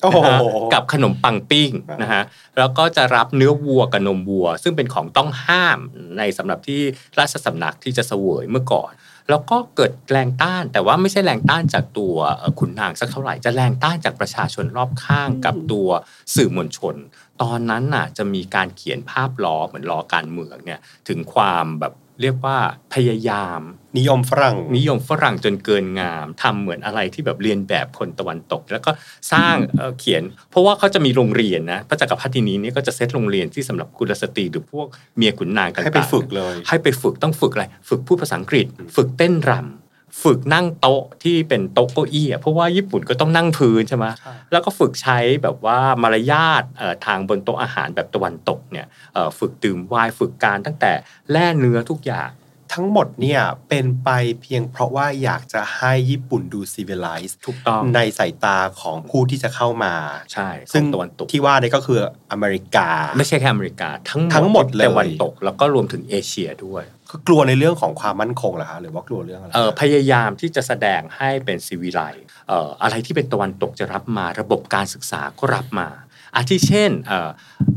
[0.01, 0.39] โอ้โหนะฮะ
[0.74, 2.24] กับขนมปังปิ้งนะฮะ
[2.58, 5.80] แล้วก็จะรับเนื้อวัวกับนมวัว ซึ่งเป็นของต้องห้าม
[6.18, 6.82] ในสำหรับที่
[7.20, 8.92] ราชสำนักที่จะเสวยเมื่อก่อน
[9.30, 15.89] แล้วก็เกิดแรงต้าน แต่ว่าไม่ใช่แรงต้านจากตัวเอ่อขุนนางสักเท่าไหร่จะแรงต้านจากประชาชนรอบข้างกับตัว
[16.36, 16.96] สื่อมวลชน
[17.42, 22.58] ตอนนั้นน่ะจะมีการเขียนภาพล้อเหมือนล้อการเมืองเนี่ยถึงความแบบเรียกว่า
[22.94, 23.62] พยายาม
[23.98, 28.92] นิยมฝรั่ง นิยมฝรั่งจนเกินงามทำเหมือนอะไรที่แบบเรียนแบบคนตะวันตก แล้วก็
[29.32, 34.88] สร้างเอ่อเขียน เพราะว่าเขาจะมีโรงเรียนนะพระจักรพรรดินีนี่ก็จะเซตโรงเรียนที่สำหรับกุลสตรีหรือพวก
[35.18, 38.65] เมียขุนนางต่างๆให้ไปฝึกเลย ให้ไปฝึกต้องฝึกอะไร ฝึกพูดภาษาอังกฤษ
[38.96, 39.85] ฝึกเต้นรำ
[40.24, 50.91] ฝึกนั่งโต๊ะที่เป็นโต๊ะเก้าอี้อะเพราะว่าญี่ปุ่นก็ต้องนั่งพื้นใช่ไหมใช่แล้วก็ฝึกใช้แบบว่ามารยาทเอ่อทางบนโต๊ะอาหารแบบตะวันตกเนี่ยเอ่อฝึกดื่มไวน์ฝึกการตั้งแต่
[51.32, 52.32] แล่เนื้อทุกอย่าง
[52.73, 54.10] ทั้งหมดเนี่ยเป็นไป
[54.41, 59.93] เพียงเพราะว่าอยากจะให้ญี่ปุ่นดู civilized ถูกต้องในสายตาของผู้ที่จะเข้ามา
[60.34, 61.99] ใช่ซึ่งของตะวันตกที่ว่านี่ก็คือ
[62.32, 72.02] อเมริกา ไม่ใช่แค่อเมริกา ทั้งทั้งหมดเลยตะวันตกแล้วก็รวมถึงเอเชียด้วย คือกลัวในเรื่องของความมั่นคงเหรอคะหรือว่ากลัวเรื่องอะไรเออพยายามที่จะแสดงให้เป็นซีวิไล
[72.48, 75.88] เอ่ออะไรที่เป็นตะวันตกจะรับมาระบบการศึกษาก็รับมา
[76.36, 76.91] อาทิเช่น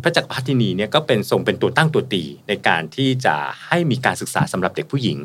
[0.02, 3.36] พระจักรพรรดินีเนี่ยก็เป็นทรงเป็นตัวตั้งตัวตีในการที่จะ
[3.66, 5.18] ให้มีการศึกษาสำหรับเด็กผู้หญิง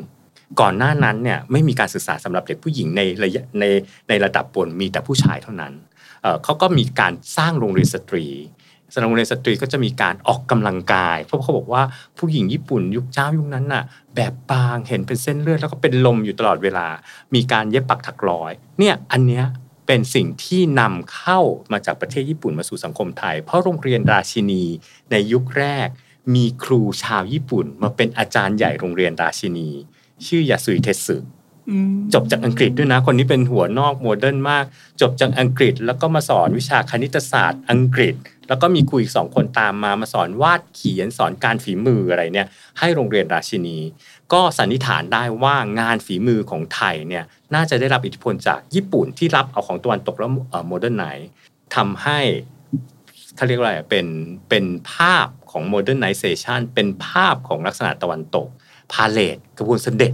[0.60, 3.64] ก่อนหน้านั้นเนี่ยไม่มีการศึกษาสำหรับเด็กผู้หญิงในระยะใน
[4.08, 5.72] ในระดับบนมีแต่ผู้ชายเท่านั้น
[6.44, 8.26] เขาก็มีการสร้างโรงเรียนสตรี
[9.02, 11.82] โรงเรียนสตรีก็จะมีการออกกำลังกาย เพราะเขาบอกว่า
[12.18, 13.84] ผู้หญิงญี่ปุ่นยุคเจ้ายุคนั้นน่ะ
[14.16, 16.86] แบบบางเห็นเป็นเส้นเลือดแล้วก็เป็นลมอยู่ตลอดเวลา
[17.34, 19.44] มีการเย็บปักถักร้อย เนี่ยอันเนี้ย
[19.86, 21.40] เป็นสิ่งที่นำเข้า
[21.72, 24.64] มาจากประเทศญี่ปุ่นมาสู่สังคมไทย เพราะโรงเรียนราชินี
[25.10, 25.88] ในยุคแรก
[26.34, 29.70] มีครูชาวญี่ปุ่น มาเป็นอาจารย์ใหญ่โรงเรียนราชินี
[30.26, 31.16] ชื่อยาสุยเทสึ
[32.14, 34.64] จบจากอังกฤษด้วยนะ คนนี้เป็นหัวนอก modern มาก
[35.00, 38.14] จบจากอังกฤษแล้วก็มาสอนวิชาคณิตศาสตร์อังกฤษ
[38.48, 42.48] แล้วก็มีครูอีกสองคนตามมามาสอนวาดเขียนสอนการฝีมืออะไรเนี่ย
[42.78, 43.78] ให้โรงเรียนราชินี
[44.32, 47.24] ก็สันนิษฐานได้ว่างานฝีมือของไทยเนี่ย
[47.54, 50.30] น่าจะได้รับอิทธิพลจากญี่ปุ่นที่รับเอาของตะวันตกแล้ว
[50.68, 51.04] modernize
[51.76, 52.18] ทำให้
[53.36, 54.06] เขาเรียกว่าอะไรเป็น
[54.48, 58.46] เป็นภาพของ modernization เป็นภาพของลักษณะตะวันตก
[58.92, 60.12] พาเลทกระบวนเสด็จ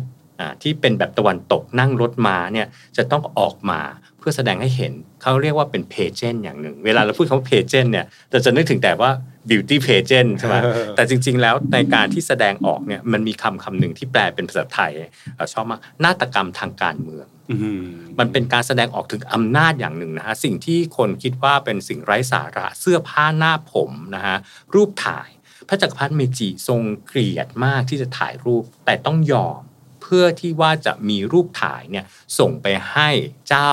[0.62, 3.80] ที่เป็นแบบตะวันตกนั่งรถมาเนี่ยจะต้องออกมา
[4.18, 9.10] เพื่อแสดงให้เห็นเขาเรียกว่าเป็นเพเจนอย่างหนึ่ง เวลาเราพูดคำว่าเพเจนเนี่ยเราจะนึกถึงแต่ว่า
[9.50, 10.56] beauty pageant ใช่ไหม
[10.96, 14.92] แต่จริง ๆ แล้วในการที่แสดงออกเนี่ยมันมีคำคำหนึ่งที่แปลเป็นภาษาไทย
[15.36, 17.84] เอ่อชอบมากนาฏกรรมทางการเมืองอืม
[18.18, 24.36] มันเป็นการแสดงออกถึงอำนาจอย่างหนึ่งนะฮะสิ่งที่คนคิดว่าเป็นสิ่งไร้สาระเสื้อผ้าหน้าผมนะฮะ
[24.74, 25.28] รูปถ่าย
[25.68, 32.04] พระจักรพรรดิเมจิทรงเกลียดมากที่จะถ่ายรูปแต่ต้องยอมเพื่อที่ว่าจะมีรูปถ่ายเนี่ย
[32.38, 33.10] ส่งไปให้
[33.48, 33.72] เจ้า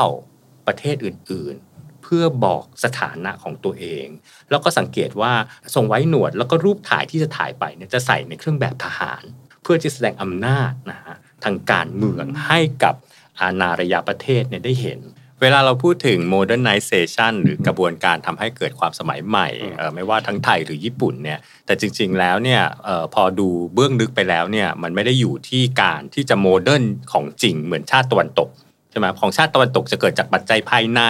[0.67, 4.07] ประเทศอื่นๆ เพื่อบอกสถานะของตัวเอง
[4.49, 5.33] แล้วก็สังเกตว่า
[5.75, 9.23] ทรงไว้หนวดแล้วก็รูปถ่ายที่จะถ่ายไปเนี่ยจะใส่ในเครื่องแบบทหาร
[9.63, 12.95] เพื่อจะแสดงอำนาจนะฮะทางการเมืองให้กับ
[13.41, 14.99] อาณาระยะประเทศเนี่ยได้เห็น
[15.41, 19.47] เวลาเราพูดถึง modernization หรือกระบวนการทำให้เกิดความสมัยใหม่
[19.77, 28.49] เอ่อไม่ว่าทั้งไทยหรือญี่ปุ่นเนี่ย แต่จริง ๆ แล้วเนี่ยเออพอดูเบื้องลึกไปแล้วเนี่ยมันไม่ได้อยู่ที่การที่จะโมเดิร์นของจริงเหมือนชาติตะวันตก
[28.91, 31.01] ใช่ช่ไหมของชาติตะวันตกจะเกิดจากปัจจัยภายใน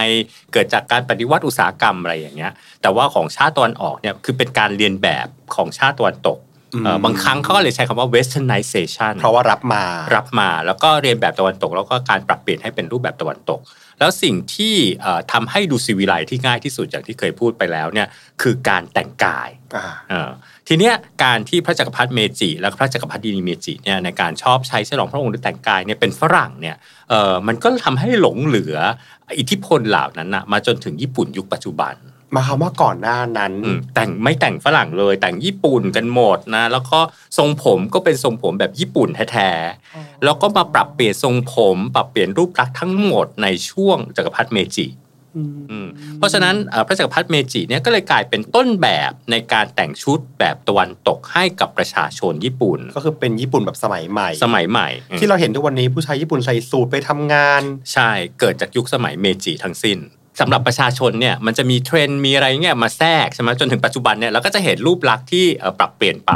[0.54, 6.38] เกิดจากการปฏิวัติอุตสาหกรรมอะไรอย่างเงี้ย แต่ว่าของชาติตะวันออกเนี่ยคือเป็นการเรียนแบบของชาติตะวันตก
[6.84, 9.84] เอ่อบางครั้งเขาก็เลยใช้คำว่า westernization เพราะว่ารับมา
[10.16, 13.60] รับมา แล้วก็เรียนแบบตะวันตก แล้วก็การปรับเปลี่ยนให้เป็นรูปแบบตะวันตก
[13.99, 18.07] แล้วสิ่งที่เอ่อทำให้ดูซีวิไลที่ง่ายที่สุดอย่างที่เคยพูดไปแล้วเนี่ย
[18.41, 20.31] คือการแต่งกายอ่าเออ
[20.67, 26.75] ทีเนี้ยการที่พระจักรพรรดิเมจิและพระจักรพรรดินีเมจิเนี่ยในการชอบใช้ฉลองพระองค์หรือแต่งกายเนี่ยเป็นฝรั่งเนี่ย
[27.10, 28.77] เออมันก็ทำให้หลงเหลือ
[29.39, 31.95] อิทธิพลเหล่านั้นนะมาจนถึงญี่ปุ่นยุคปัจจุบัน
[32.36, 37.00] มาคำว่าก่อนหน้านั้นอืมแต่งไม่แต่งฝรั่งเลย แต่งญี่ปุ่นกันหมดนะ แล้วก็
[37.38, 44.88] ทรงผมก็เป็นทรงผมแบบญี่ปุ่นแท้ๆแล้วก็มาปรับเปลี่ยนทรงผม ปรับเปลี่ยนรูปลักษณ์ทั้งหมดในช่วงจักรพรรดิเมจิ
[45.70, 45.88] อืม
[46.18, 57.62] เพราะฉะนั้นเอ่อพระจักรพรรดิเมจิเนี่ยก็เลยกลายเป็นต้นแบบในการแต่งชุดแบบตะวันตกให้กับประชาชนญี่ปุ่น ก็คือเป็นญี่ปุ่นแบบสมัยใหม่ สมัยใหม่อืมที่เราเห็นทุกวันนี้ผู้ชายญี่ปุ่นใส่สูทไปทำงาน
[57.94, 58.10] ใช่
[58.40, 59.98] เกิดจากยุคสมัยเมจิทั้งสิ้น
[60.39, 66.34] สำหรับประชาชนเนี่ยมันจะมีเทรนด์มีอะไรเงี้ยมาแทรกใช่ไหมจนถึงปัจจุบันเนี่ยเราก็จะเห็นรูปลักษณ์ที่เอ่อปรับเปลี่ยนไป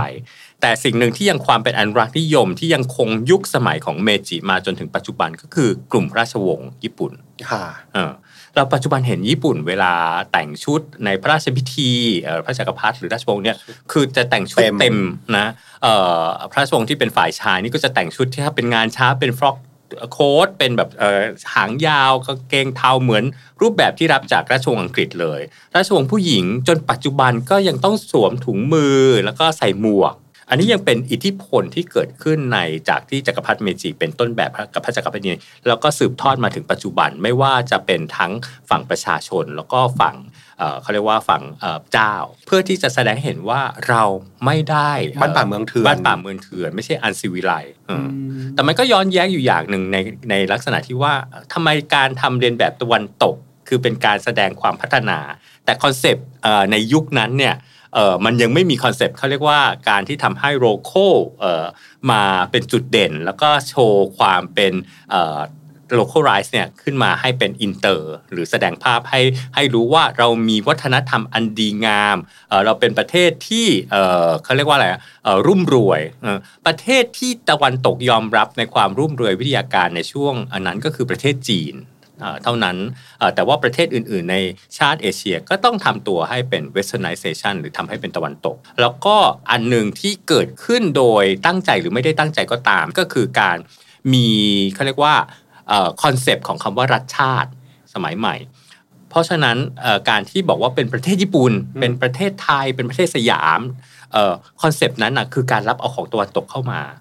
[0.61, 7.11] แต่สิ่งหนึ่งที่ยังความเป็นอนุรักษ์นิยมที่ยังคงยุคสมัยของเมจิมาจนถึงปัจจุบันก็คือกลุ่มราชวงศ์ญี่ปุ่น
[7.51, 8.11] ค่ะเออ
[8.55, 9.93] เราปัจจุบันเห็นญี่ปุ่นเวลา
[10.31, 13.57] แต่งชุดในพระราชพิธีเอ่อพระจักรพรรดิหรือราชวงศ์เนี่ย
[13.91, 14.97] คือจะแต่งชุดเต็มเต็ม
[15.37, 15.47] นะ
[15.83, 19.57] เอ่อพระราชวงศ์ที่เป็นฝ่ายชายนี่ก็จะแต่งชุดที่ถ้าเป็นงานช้าเป็นฟรอก
[20.11, 20.89] โค้ดเป็นแบบ
[21.53, 23.23] หางยาวกางเกงเทาเหมือน
[23.61, 25.41] รูปแบบที่รับจากราชวงศ์อังกฤษเลย
[25.75, 30.13] ราชวงศ์ผู้หญิงจนปัจจุบันก็ยังต้องสวมถุงมือแล้วก็ใส่หมวก
[30.51, 32.59] อันนี้ยังเป็นอิทธิพลที่เกิดขึ้นใน
[32.89, 35.33] จากที่จักรพรรดิเมจิเป็นต้นแบบกับพระจักรพรรดินี
[35.67, 38.31] แล้วก็สืบทอดมาถึงปัจจุบันไม่ว่าจะเป็นทั้ง
[38.69, 40.15] ฝั่งประชาชน แล้วก็ฝั่ง
[40.57, 42.13] เอ่อเขาเรียกว่าฝั่งเอ่อเจ้า
[42.45, 44.03] เพื่อที่จะแสดงให้เห็นว่าเรา
[44.45, 47.53] ไม่ได้อ่อบ้านป่าเมืองเถื่อนบ้านป่าเมืองเถื่อนไม่ใช่ uncivilized
[48.53, 49.97] แต่มันก็ย้อนแย้งอยู่อย่างหนึ่งใน
[50.29, 51.13] ในลักษณะที่ว่า
[51.53, 53.35] ทำไมการทำเลียนแบบตะวันตก
[53.67, 55.19] คือเป็นการแสดงความพัฒนา
[55.65, 57.70] แต่ concept เอ่อในยุคนั้นเนี่ยเอ่อ
[58.25, 61.05] มันยังไม่มี concept เขาเรียกว่าการที่ทำให้ local
[61.39, 61.65] เออ
[62.11, 64.73] มาเป็นจุดเด่น แล้วก็โชว์ความเป็น
[65.11, 65.39] เอ่อ
[65.99, 69.21] localize เนี่ยขึ้นมาให้เป็นอินเตอร์หรือแสดงภาพให้
[69.55, 72.17] ให้รู้ว่าเรามีวัฒนธรรมอันดีงาม
[72.49, 74.87] เเราเป็นประเทศที่เเขาเรียกว่าอะไร
[75.47, 76.01] รุ่มรวย
[76.65, 81.75] ประเทศที่ตะวันตกยอมรับในความรุ่มรวยวิทยาการในช่วงอันนั้นก็คือประเทศจีน
[82.21, 82.77] เอ่อเท่านั้น
[83.19, 84.37] เอ่อแต่ว่าประเทศอื่น ๆ ใน
[84.77, 89.15] ชาติเอเชียก็ต้องทำตัวให้เป็น westernization หรือทำให้เป็นตะวันตก แล้วก็
[89.51, 93.57] อันหนึ่งที่เกิดขึ้นโดยตั้งใจหรือไม่ได้ตั้งใจก็ตาม ก็คือการ
[94.13, 94.27] มี
[94.73, 95.15] เขาเรียกว่า
[96.03, 97.49] concept ของคำว่ารัฐชาติ
[97.93, 98.35] สมัยใหม่
[99.09, 103.61] เพราะฉะนั้นเอ่อการที่บอกว่าเป็นประเทศญี่ปุ่น เป็นประเทศไทย เป็นประเทศสยาม
[104.61, 107.00] concept นั้นนะคือการรับเอาของตะวันตกเข้ามาเอ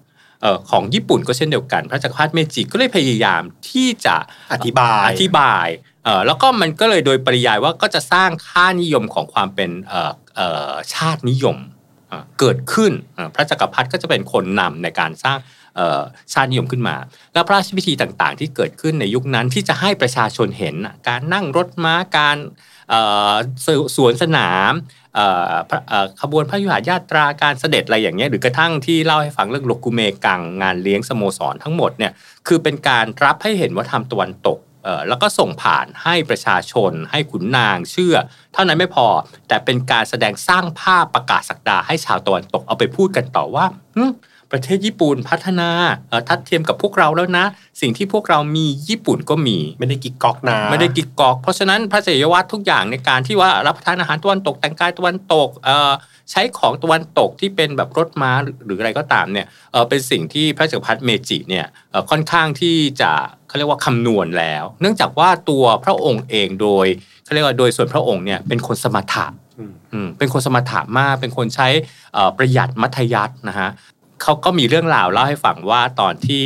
[0.69, 4.15] ของญี่ปุ่นก็เช่นเดียวกัน พระจักรพรรดิเมจิก็เลยพยายามที่จะ
[4.51, 5.67] อธิบายอธิบาย
[6.03, 11.57] เอ่อแล้วก็มันก็เลยโดยปริยายว่าก็จะสร้างค่านิยมของความเป็นเอ่อเอ่อชาตินิยม
[12.07, 15.39] เอ่อเกิดขึ้นเอ่อพระจักรพรรดิก็จะเป็นคนนำในการสร้าง
[15.75, 16.01] เอ่อ
[16.33, 16.95] ชาตินิยมขึ้นมา
[17.33, 22.70] แล้วพระราชพิธีต่างๆ ที่เกิดขึ้นในยุคนั้นที่จะให้ประชาชนเห็นน่ะการนั่งรถม้าการเอ่อ
[23.95, 24.73] สวนสนาม
[26.21, 32.11] ขบวนพระยุหญาตราการเสด็จอะไรอย่างเงี้ยหรือกระทั่งที่เล่าให้ฟังเรื่องลกุเมกังงานเลี้ยงสโมสรทั้งหมดเนี่ย
[32.47, 34.59] คือเป็นการรับให้เห็นว่าทำตะวันตก
[35.07, 38.15] แล้วก็ส่งผ่านให้ประชาชน ให้ขุนนางเชื่อ
[38.53, 39.07] เท่านั้นไม่พอ
[39.47, 43.65] แต่เป็นการแสดงสร้างภาพประกาศสักดาให้ชาวตะวันตกเอาไปพูดกันต่อว่า
[44.51, 45.69] ประเทศญี่ปุ่นพัฒนา
[46.09, 47.45] เอ่อทัดเทียมกับพวกเราแล้วนะ
[47.81, 55.91] สิ่งที่พวกเรามีญี่ปุ่นก็มี ไม่ได้กิ๊กก๊อกนะไม่ได้กิกกอก เพราะฉะนั้นพระเจยวัตรทุกอย่างในการที่ว่ารับประทานอาหารตะวันตกแต่งกายตะวันตกเอ่อ
[56.31, 63.11] ใช้ของตะวันตกที่เป็นแบบรถม้าหรือหรืออะไรก็ตามเนี่ยเออเป็นสิ่งที่พระจักรพรรดิเมจิเนี่ยเอ่อค่อนข้างที่จะ
[63.47, 66.87] เขาเรียกว่าคำนวณแล้ว เนื่องจากว่าตัวพระองค์เองโดย
[67.23, 69.25] เขาเรียกว่าโดยส่วนพระองค์เนี่ยเป็นคนสมถะ
[69.59, 71.67] อืมอืมเป็นคนสมถะมาก เป็นคนใช้
[72.13, 73.69] เอ่อประหยัดมัธยัสถ์นะฮะ
[74.23, 76.45] เขาก็มีเรื่องราวเล่าให้ฟังว่าตอนที่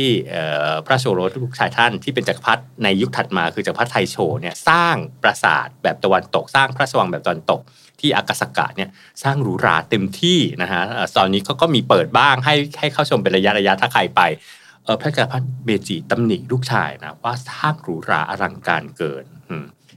[0.86, 7.60] พระโอรสลูกชายท่านที่เป็นจักรพรรดิในยุคถัดมาคือจักรพรรดิไทโชเนี่ยสร้างปราสาทแบบตะวันตก สร้างพระราชวังแบบตะวันตก
[8.00, 8.90] ที่อากาซากะเนี่ย
[9.22, 10.82] สร้างหรูหราเต็มที่นะฮะ
[11.16, 14.20] ตอนนี้เขาก็มีเปิดบ้างให้ให้เข้าชมเป็นระยะระยะถ้าใครไป
[14.84, 19.24] เออพระจักรพรรดิเมจิตำหนิลูกชายนะว่าสร้างหรูหราอลังการเกิน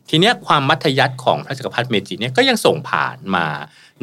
[0.10, 3.46] ทีเนี้ยความมัธยัสถ์ของพระจักรพรรดิเมจิเนี่ยก็ยังส่งผ่านมา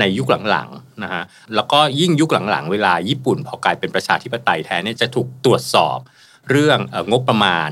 [0.01, 1.23] ในยุคหลังๆนะฮะ
[1.55, 5.99] แล้วก็ยิ่งยุคหลังๆ เวลาญี่ปุ่นพอกลายเป็นประชาธิปไตยแท้เนี่ยจะถูกตรวจสอบ
[6.51, 6.79] เรื่อง
[7.11, 7.71] งบประมาณ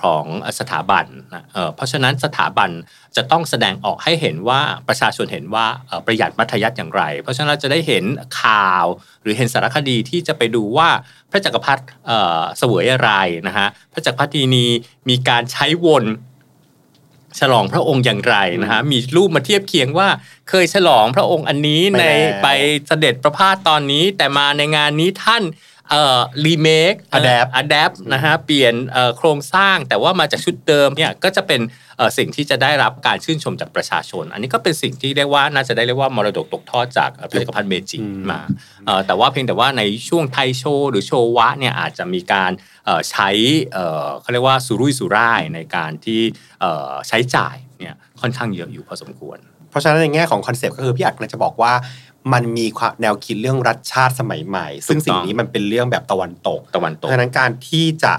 [0.00, 0.24] ของ
[0.58, 1.44] สถาบันนะ
[1.76, 2.70] เพราะฉะนั้นสถาบัน
[3.16, 5.66] จะต้องแสดงออกให้เห็นว่าประชาชนเห็นว่า
[6.06, 8.04] ประหยัดมัธยัติอย่างไร เพราะฉะนั้นจะได้เห็น
[8.42, 8.86] ข่าว
[9.22, 10.88] หรือเห็นสารคดีที่จะไปดูว่า
[11.30, 11.84] พระจักรพรรดิ
[12.58, 13.10] เสวยอะไร
[13.46, 14.66] นะฮะพระจักรพรรดินี
[15.08, 16.04] มีการใช้วน
[17.40, 20.08] ฉลองพระองค์อย่างไรนะฮะมีรูปมาเทียบเคียงว่า
[20.50, 22.48] เคยฉลองพระองค์อันนี้ไปในแล้วไป
[22.88, 25.42] เสด็จประพาสตอนนี้ แต่มาในงานนี้ท่าน
[25.90, 31.60] เอ่อรีเมค Adapt อะแดปนะฮะเปลี่ยนเอ่อโครงสร้างแต่ว่ามาจากชุดเดิมเนี่ยก็จะเป็น
[31.96, 38.40] เอ่อสิ่งที่จะได้รับการชื่นชมจากประชาชน อันนี้ก็เป็นสิ่งที่เรียกว่าน่าจะได้เรียกว่ามรดกตกทอดจากเอ่อพระจักรพรรดิเมจิอืมมา
[38.86, 42.52] เอ่อแต่ว่าเพียงแต่ว่าในช่วงไทโชว์หรือโชวะเนี่ยอาจจะมีการ
[42.86, 43.28] เอ่อใช้
[43.72, 46.20] เอ่อเขาเรียกว่าสุรุ่ยสุร่ายในการที่
[46.60, 49.38] เอ่อใช้จ่ายเนี่ยค่อนข้างเยอะอยู่พอสมควร
[49.70, 51.72] เพราะฉะนั้นในแง่ของ concept ก็คือพี่อัดกำลังจะบอกว่า
[52.32, 58.12] มันมีความแนวคิดเรื่องรัฐชาติสมัยใหม่ ซึ่งถูกต้องสิ่งนี้มันเป็นเรื่องแบบตะวันตกตะวันเพตกราะฉะนั้นการที่จะ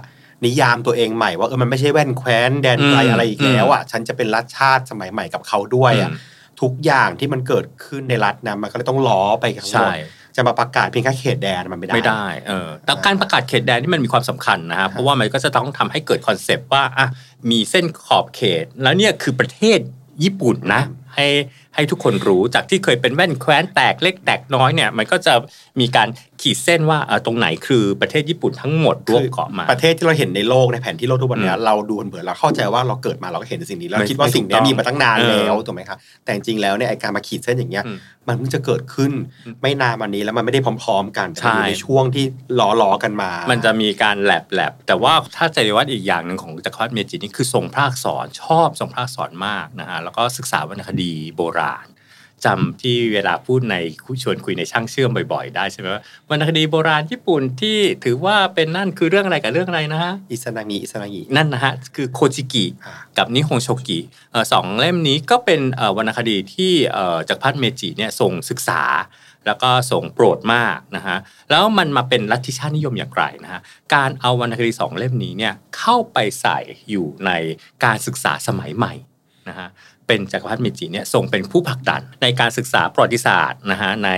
[0.45, 9.97] นิยามตัวเองใหม่ว่าเออมันไม่ใช่แว่นแคว้นแดนไกลอืมอะไรอีกแล้วอะฉันจะเป็นรัฐชาติสมัยใหม่กับเขาด้วยอะอืมทุกอย่างที่มันเกิดขึ้นในรัฐนะมันก็เลยต้องล้อไปทั้งหมใช่ด
[10.35, 17.07] จะมาประกาศเพียงแค่เขตแดนมันไม่ได้ไม่ได้เออแต่การประกาศเขตแดนที่มันมีความสำคัญนะฮะเพราะว่ามันก็จะต้องทำให้เกิดคอนเซปต์ว่าอะ
[17.51, 19.79] มีเส้นขอบเขต แล้วเนี่ยคือประเทศ
[20.23, 20.81] ญี่ปุ่นนะ
[21.15, 21.25] ให้
[21.75, 25.33] ให้ทุกคนรู้จากที่เคยเป็นแว่นแคว้นแตกเล็กแตกน้อยเนี่ยมันก็จะ
[25.79, 26.07] มีการ
[26.41, 39.11] ขีดเส้นว่าเอ่อตรงไหนคือประเทศญี่ปุ่นทั้งหมดรวมเกาะมา ประเทศที่เราเห็นในโลกในแผนที่โลกทุกวันเนี้ยอืมเราดูเผินๆเราเข้าใจว่าเราเกิดมาเราก็เห็นสิ่งนี้เราไม่คิดว่าไม่สิ่งเนี้ยถูกต้องมีมาตั้งนานเออแล้วถูกไหมครับแต่จริงๆแล้วเนี่ยไอการมาขีดเส้นอย่างเงี้ยอืมมันเพิ่งจะเกิดขึ้น
[39.45, 42.25] อืมไม่นานมานี้แล้วมันไม่ได้พร้อม ๆกันแต่ใช่มันอยู่ในช่วงที่
[42.81, 51.87] ล้อๆกันมา มันจะมีการ overlap แต่ว่าถ้าใจวัดอีกอย่างหนึ่งของจักรพรรดิเมจินี่คือทรงพระอักษรชอบทรงพระอักษรมากนะฮะแล้วก็ศึกษาวรรณคดีโบราณ
[52.45, 63.99] จำที่เวลาพูดในคุยชวนคุยในช่างเชื่อมบ่อยๆ ได้ใช่ไหมว่าวรรณคดีโบราณญี่ปุ่นที่ถือว่าเป็นนั่นคือเรื่องอะไรกับเรื่องอะไรนะฮะอิสนางีอิสนางีนั่นนะฮะคือโคจิกิอ่ากับนิฮงโชกิ
[64.31, 68.83] เอ่อสองเล่มนี้ก็เป็นเอ่อวรรณคดีที่เอ่อจักรพรรดิเมจิเนี่ยทรงศึกษา
[69.45, 71.17] แล้วก็ทรงโปรดมากนะฮะ
[71.49, 73.61] แล้วมันมาเป็นลัทธิชาตินิยมอย่างไรนะฮะ
[73.95, 77.31] การเอาวรรณคดีสองเล่มนี้เนี่ยเข้าไปใส่อยู่ใน
[77.83, 78.93] การศึกษาสมัยใหม่
[79.49, 79.67] นะฮะ
[80.07, 84.11] เป็นจักรพรรดิเมจิเนี่ยทรงเป็นผู้ผลักดันในการศึกษาประวัติศาสตร์นะฮะใน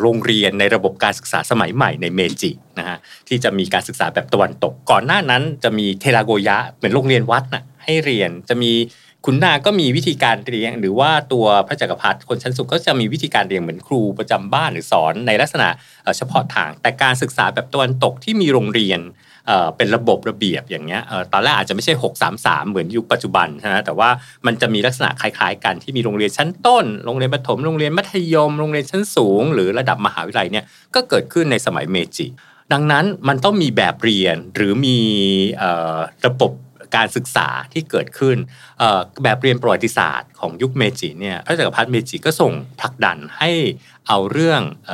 [0.00, 2.96] โรงเรียนในระบบการศึกษาสมัยใหม่ในเมจินะฮะ
[3.28, 8.72] ที่จะมีการศึกษาแบบตะวันตก ก่อนหน้านั้นจะมีเทราโกยะเหมือนโรงเรียนวัดน่ะให้เรียนจะมี
[9.26, 15.68] ขุนนางก็มีวิธีการเรียนหรือว่าตัวพระจักรพรรดิคนชั้นสูงก็จะมีวิธีการเรียนเหมือนครูประจำบ้านหรือสอนในลักษณะ
[16.02, 19.00] เอ่อเฉพาะทางแต่การศึกษาแบบตะวันตกที่มีโรงเรียน
[19.76, 24.08] เป็นระบบระเบียบอย่างเงี้ยตอนแรกอาจจะไม่ใช่ 6 3 3 เหมือนยุคปัจจุบันนะแต่ว่า
[24.46, 32.26] มันจะมีลักษณะคล้ายๆ กันที่มีโรงเรียนชั้นต้น โรงเรียนประถม โรงเรียนมัธยม โรงเรียนชั้นสูง หรือระดับมหาวิทยาลัยเนี่ยก็เกิดขึ้นในสมัยเมจิ
[32.72, 34.98] ดังนั้นมันต้องมีแบบเรียนหรือมี
[36.26, 36.52] ระบบ
[36.96, 38.36] การศึกษาที่เกิดขึ้น
[39.22, 43.50] แบบเรียนประวัติศาสตร์ของยุคเมจิเนี่ยพระจักรพรรดิเมจิก็ส่งผลักดันให้
[44.08, 44.90] เอาเรื่องอ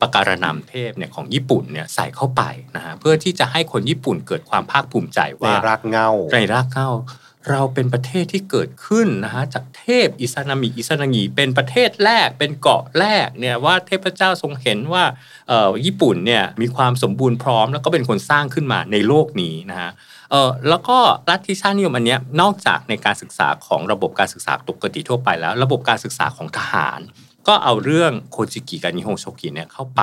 [0.00, 2.42] ปการนำเทพเนี่ยของญี่ปุ่นเนี่ยใส่เข้าไป
[2.76, 6.90] นะฮะเพื่อที่จะให้คนญี่ปุ่นเกิดความภาคภูมิใจในว่ารากเหงาในรากเหง้า
[7.50, 15.04] เราเป็นประเทศที่เกิดขึ้นนะฮะจากเทพอิซานามิอิซานางิเป็นประเทศแรกเป็นเกาะแรกเนี่ยว่าเทพเจ้าทรงเห็นว่า
[15.48, 19.90] เอ่อญี่ปุ่นเนี่ยมีความสมบูรณ์พร้อม แล้วก็เป็นคนสร้างขึ้นมาในโลกนี้นะฮะ
[20.30, 27.00] เออแล้วก็ลัทธิชาตินิยมอันเนี้ยนอกจากในการศึกษาของระบบการศึกษาปกติทั่วไปแล้ว ระบบการศึกษาของทหาร
[27.50, 30.02] ก็เอาเรื่องโคจิกิกับนิฮงโชกิเนี่ยเข้าไป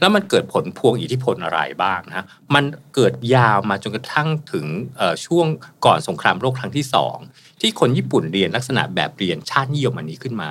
[0.00, 5.46] แล้วมันเกิดผลพวงอิทธิพลอะไรบ้างนะฮะมันเกิดยาวมาจนกระทั่งถึงเอ่อช่วง
[5.84, 7.16] ก่อนสงครามโลกครั้งที่สอง
[7.60, 10.50] ที่คนญี่ปุ่นเรียนลักษณะแบบเรียนชาตินิยมอันนี้ขึ้นมา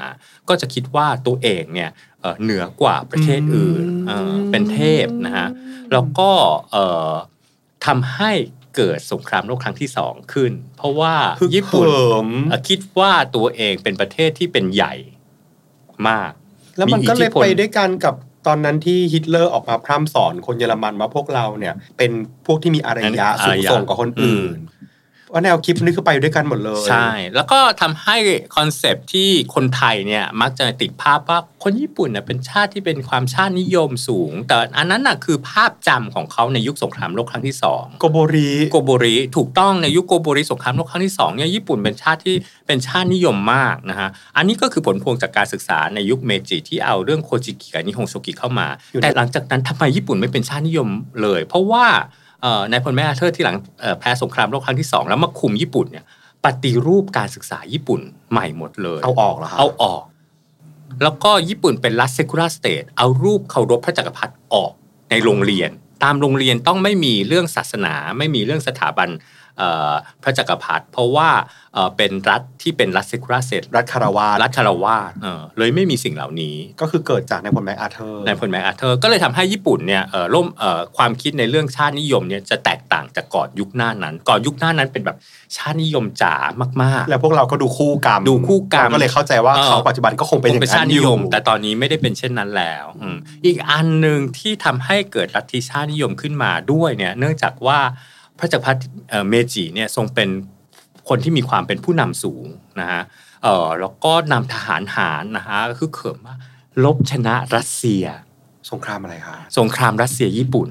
[0.50, 1.90] ก็จะคิดว่าตัวเองเนี่ย
[2.22, 5.48] เอ่อเหนือกว่าประเทศอื่นเอ่อเป็นเทพนะฮะ
[5.94, 6.32] แล้วก็
[6.72, 7.14] เอ่อ
[7.86, 8.32] ทำให้
[8.76, 14.94] เกิดสงครามโลกครั้งที่สองขึ้น เพราะว่าฮึกญี่ปุ่นเหิมเอ่อคิดว่าตัวเองเป็นประเทศที่เป็นใหญ่
[16.10, 16.32] มาก
[16.78, 18.16] แล้วมันก็เลยมีอิทธิพลไปด้วยกันกับ
[18.48, 22.12] ตอนนั้นที่ฮิตเลอร์ออกมาพร่ำสอนคนเยอรมันว่าพวกเราเนี่ย เป็น
[22.46, 24.58] พวกที่มีอารยะอารยะสูงส่งกว่าคนอื่น
[25.32, 28.16] ว่าแนวคิดนี้คือไปด้วยกันหมดเลย ใช่ แล้วก็ทำให้
[28.56, 42.36] concept ที่คนไทยเนี่ยมักจะติดภาพว่าคนญี่ปุ่นเนี่ยเป็นชาติที่เป็นความชาตินิยมสูง แต่อันนั้นน่ะคือภาพจำของเขาในยุคสงครามโลกครั้งที่สองโกโบริโกโบริถูกต้องในยุคโกโบริสงครามโลกครั้งที่สองเนี่ยญี่ปุ่นเป็นชาติที่
[42.68, 48.68] เป็นชาตินิยมมากนะฮะอันนี้ก็คือผลพวงจากการศึกษาในยุคเมจิที่เอาเรื่องโคจิกิกับนิฮงโชกิเข้ามา
[49.02, 50.88] แต่หลังจากนั้นทำไมญี่ปุ่นไม่เป็นชาตินิยม
[51.22, 52.27] เลย เพราะว่าเอ่อ
[52.72, 56.06] นายพลแมคอาเธอร์ที่หลังเอ่อแพ้สงครามโลกครั้งที่สองแล้วมาคุมญี่ปุ่นเนี่ย
[56.46, 60.02] ปฏิรูปการศึกษาญี่ปุ่นใหม่หมดเลยเอาออกเหรอครับเอาออก
[61.04, 64.72] แล้วก็ญี่ปุ่นเป็นรัฐ secular state เอารูปเคารพพระจักรพรรดิออก
[65.10, 65.70] ในโรงเรียน
[66.04, 69.37] ตามโรงเรียนต้องไม่มีเรื่องศาสนา ไม่มีเรื่องสถาบันเอ่อ
[70.24, 71.30] พระจักรพรรดิเพราะว่า
[71.74, 85.18] เอ่อเป็นรัฐที่เป็นรัฐเซคุราเซตรัฐคารวาสรัฐคารวาสเออเลยไม่มีสิ่งเหล่านี้ ก็คือเกิดจากในพลแมคอาเธอร์ในพลแมคอาเธอร์ก็เลยทำให้ญี่ปุ่นเนี่ยเอ่อร่มเอ่อความคิดในเรื่องชาตินิยมเนี่ยจะแตกต่างจากก่อนยุคหน้านั้น ก่อนยุคหน้านั้นเป็นแบบ
[85.56, 86.36] ชาตินิยมจ๋า
[86.84, 97.80] มากๆ แล้วพวกเราก็ดูคู่กรรมดูคู่กรรมเราก็เลยเข้าใจว่าเออเขาปัจจุบันก็คงเป็นอย่างเป็นนั้ชานติอนิยยู่มแต่ตอนนี้ไม่ได้เป็นเช่นนั้นแล้วอืมอีกอันหนึ่งที่ทำให้เกิดลัทธิชาตินิยมขึ้นมาด้วยเนี่ยเนื่องจากว่า
[98.40, 100.30] พระจักรพรรดิเอ่อเมจิเนี่ยทรงเป็น
[101.10, 102.46] คนที่มีความเป็นผู้นำสูง
[102.80, 103.02] นะฮะ
[103.44, 106.36] เออแล้วก็นำทหารหารนะฮะก็คือเขิมว่า
[106.84, 108.06] รบชนะรัสเซีย
[108.72, 110.70] สงครามอะไรคะสงครามรัสเซียญี่ปุ่น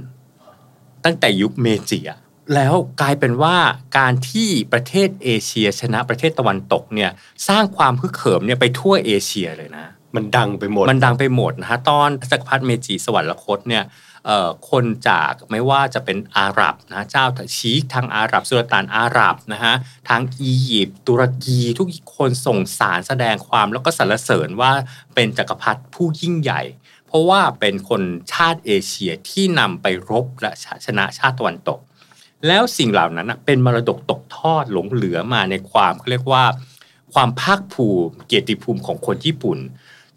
[1.05, 2.19] ตั้งแต่ยุคเมจิอะ
[2.55, 3.57] แล้วกลายเป็นว่า
[3.99, 7.11] การที่ประเทศเอเชียชนะประเทศตะวันตกเนี่ย
[7.49, 14.06] สร้างความฮึกเหิมเนี่ยไปทั่วเอเชียเลยนะ มันดังไปหมด มันดังไปหมดนะฮะตอนจักรพรรดิเมจิสวรรคตเนี่ยเอ่อ
[14.71, 17.25] คนจากไม่ว่าจะเป็นอาหรับนะเจ้า
[17.57, 19.75] ชีคทางอาหรับสุลต่านอาหรับนะฮะ
[20.09, 24.73] ทางอียิปต์ตุรกีทุกคนส่งสารแสดงความแล้วก็สรรเสริญว่า
[25.15, 26.63] เป็นจักรพรรดิผู้ยิ่งใหญ่
[27.07, 30.53] เพราะว่าเป็นคนชาติเอเชียที่นำไปรบและ
[30.85, 31.81] ชนะชาติตะวันตก
[32.47, 36.45] แล้วสิ่งเหล่านั้นเป็นมรดกตกทอดหลงเหลือมาในความเขาเรียกว่า
[37.15, 39.59] ความภาคภูมิเกียรติภูมิของคนญี่ปุ่น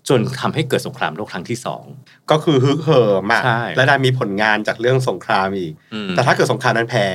[0.09, 1.83] จนทำให้เกิดสงครามโลกครั้งที่สอง
[2.31, 7.07] ก็คือฮึกเหิมอะใช่และได้มีผลงานจากเรื่องสงครามอีกอืมแต่ถ้าเกิดสงครามนั้นแพ้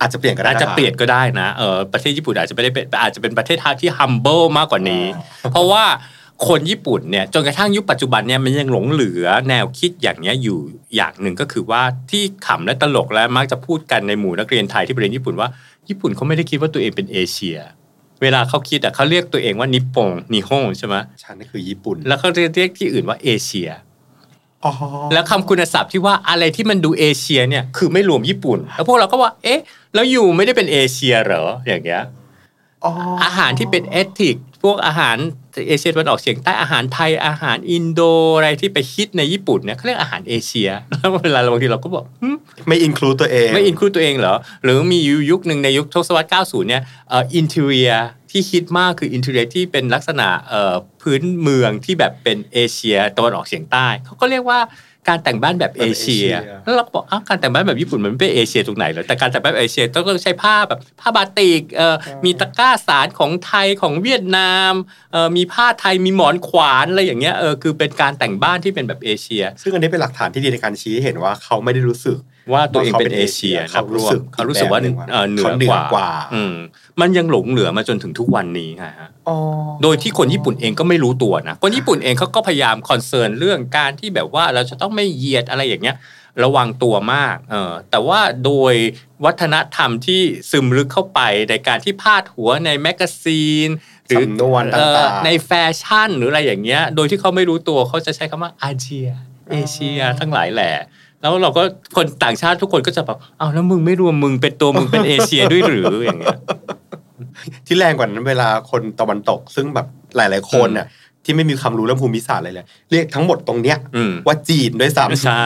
[0.00, 5.04] อาจจะเปลี่ยนก็ได้อาจจะคเปลี่ยนก็ได้นะเออประเทศญี่ปุ่นอาจจะไม่ได้เป็นอาจจะเป็นประเทศที่ humble มากกว่านี้
[5.52, 5.84] เพราะว่า
[6.48, 10.58] คนญี่ปุ่นเนี่ยจนกระทั่งยุคปัจจุบันเนี่ยมันยังหลงเหลือแนวคิดอย่างเนี้ยอยู่
[10.96, 15.48] อย่างหนึ่งก็คือว่าที่ขำและตลกและมักจะพูดกันในหมู่นักเรียนไทยที่ไปเรียนญี่ปุ่นว่า
[15.88, 17.58] ญี่ปุ่นเขาไม่ได้คิดว่าตัวเองเป็นเอเชีย
[18.22, 23.70] เวลาเขาคิดอะเขาเรียกตัวเองว่านิปปงนิฮงใช่ไหมฉันนี่คือญี่ปุ่น แล้วเขาเรียกที่อื่นว่าเอเชีย
[24.64, 24.72] อ๋อ
[25.12, 29.60] แล้วคำคุณศัพท์ที่ว่าอะไรที่มันดูเอเชียเนี่ยคือไม่รวมญี่ปุ่น แล้วพวกเราก็ว่า เอ๊ะ
[29.94, 32.02] แล้ว you ไม่ได้เป็นเอเชียเหรออย่างเงี้ย
[32.84, 32.92] อ๋อ
[33.24, 35.16] อาหารที่เป็น ethnic พวกอาหาร
[35.68, 38.00] เอเชียตะวันออกเฉียงใต้อาหารไทยอาหารอินโด
[38.36, 42.28] อะไรที่ไปฮิตในญี่ปุ่นเนี่ยเขาเรียกอาหารเอเชียแล้วเวลาเราบางทีเราก็บอกหึ
[42.68, 44.34] ไม่ include ตัวเองไม่ include ตัวเองเหรอ
[44.64, 47.92] หรือมีอยู่ยุคหนึ่งในยุคทศวรรษ 90 เนี่ยเอ่อ interior
[48.30, 54.60] ที่ฮิตมากคือ interior ที่เป็นลักษณะเอ่อพื้นเมืองที่แบบเป็นเอเชียตะวันออกเฉียงใต้เขาก็เรียกว่า
[55.08, 56.28] การแต่งบ้านแบบเอเชีย
[56.64, 64.72] แล้วเราก็บอกอ้าวการแต่งบ้านแบบญี่ปุ่นมันไม่เป็นเอเชียตรงไหนเหรอแต่การแต่งบ้านแบบเอเชียต้องใช้ผ้าแบบผ้าบาติกเอ่อมีตะกร้าสานของไทยของเวียดนาม
[65.12, 72.18] เอ่อมีผ้าไทยมีหมอนขวานอะไรอย่างเงี้ยเออคือเป็นการแต่งบ้านที่เป็นแบบเอเชีย ซึ่งอันนี้เป็นหลักฐานที่ดีในการชี้ให้เห็นว่าเขาไม่ได้รู้สึก
[72.52, 76.54] ว่าตัวเองเป็นเอเชียเขารู้สึกเขารู้สึกว่าอีกแบบหนึ่งว่าเอ่อเขาเหนือกว่าเหนือกว่า อืม
[77.00, 78.92] มันยังหลงเหลือมาจนถึงทุกวันนี้ฮะ
[79.28, 79.36] อ๋อ
[79.82, 85.96] โดยที่คนญี่ปุ่นเองก็ไม่รู้ตัวนะคนญี่ปุ่นเองเขาก็พยายาม concern เรื่องการที่แบบว่าเราจะต้องไม่เหยียดอะไรอย่างเงี้ย
[86.44, 88.74] ระวังตัวมาก เออแต่ว่าโดย
[89.24, 93.68] วัฒนธรรมที่ซึมลึกเข้าไปในการที่พาดหัวใน magazine
[94.06, 99.08] หรือสำนวนเอ่อต่างๆในแฟชั่นหรืออะไรอย่างเงี้ย โดยที่เขาไม่รู้ตัวเขาจะใช้คำว่าアジア
[99.52, 100.74] เอเชีย ทั้งหลายแหละ
[101.22, 101.62] แล้วเราก็
[101.96, 106.38] คนต่างชาติทุกคนก็จะแบบอ้าวแล้วมึงไม่รวมมึงเป็นตัวมึงเป็นเอเชียด้วยหรืออย่างเงี้ย
[107.66, 110.86] ที่แรงกว่านั้นเวลาคนตะวันตก ซึ่งแบบหลาย ๆ คนน่ะ
[111.24, 115.42] ที่ไม่มีความรู้เรื่องภูมิศาสตร์อะไรเลยเรียกทั้งหมดตรงเนี้ยอืมว่าจีนด้วยซ้ำใช่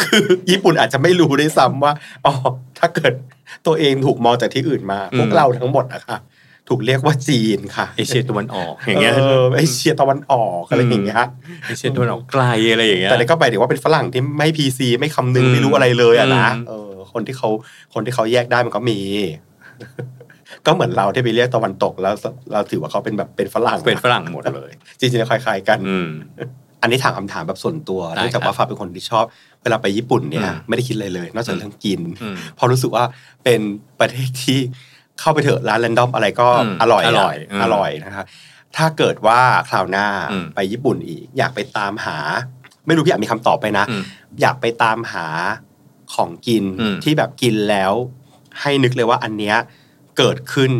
[0.00, 1.92] คือญี่ปุ่นอาจจะไม่รู้ด้วยซ้ำว่า
[2.26, 2.32] อ๋อ
[2.78, 3.12] ถ้าเกิด
[3.66, 6.18] ตัวเองถูกมองจากที่อื่นมาอืมพวกเราทั้งหมดอะค่ะ
[6.68, 11.24] ถูกเรียกว่าจีนค่ะเอเชียตะวันออกอย่างเงี้ยเออเอเชียตะวันออกอะไรอย่างเงี้ย
[11.66, 17.48] เอเชียตะวันออกไกลอะไรอย่างเงี้ยแต่นี่ก็ไปถึงว่าเป็นฝรั่งที่ไม่พีซีไม่คำนึงอืมไม่รู้อะไรเลยอะนะอืมเออคนที่เขา
[17.94, 18.98] คนที่เขาแยกได้มันก็มี
[20.66, 22.14] ก็เหมือนเราที่ไปเรียกตะวันตกแล้ว
[22.52, 26.08] เราถือว่าเขาเป็นแบบเป็นฝรั่งเป็นฝรั่งหมดเลย จริงๆคล้ายๆกันอืม
[26.82, 29.24] อันนี้ถามคำถามแบบส่วนตัวได้เนื่องจากครับว่าฟ้าเป็นคนที่ชอบ
[29.62, 33.04] เวลาไปญี่ปุ่นเนี่ยอืมไม่ได้คิดอะไรเลย นอกจากอืมเรื่องกินอืมเพอรู้สึกว่า
[33.44, 33.60] เป็น
[34.00, 34.58] ประเทศที่
[35.20, 38.24] เข้าไปเถอะร้านแรนดอมอะไรก็อืมอร่อยะอร่อยอืมอร่อยนะครับ
[38.76, 42.18] ถ้าเกิดว่าคราวหน้าอืมไปญี่ปุ่นอีก อยากไปตามหา
[42.86, 44.02] ไม่รู้พี่อาจมีคำตอบไปนะอืม
[44.40, 45.26] อยากไปตามหา
[46.14, 47.92] ของกินอืมที่แบบกินแล้ว
[48.60, 49.56] ให้นึกเลยว่าอันเนี้ย
[50.18, 50.70] เกิดขึ้น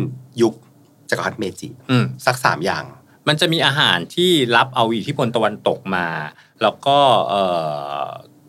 [0.41, 0.53] ยุค
[1.09, 2.83] จักรพรรดิเมจิอืมสักสามอย่าง
[3.27, 6.07] มันจะมีอาหารที่รับเอาอิทธิพลตะวันตกมา
[6.61, 6.97] แล้วก็
[7.29, 7.43] เอ่
[8.03, 8.05] อ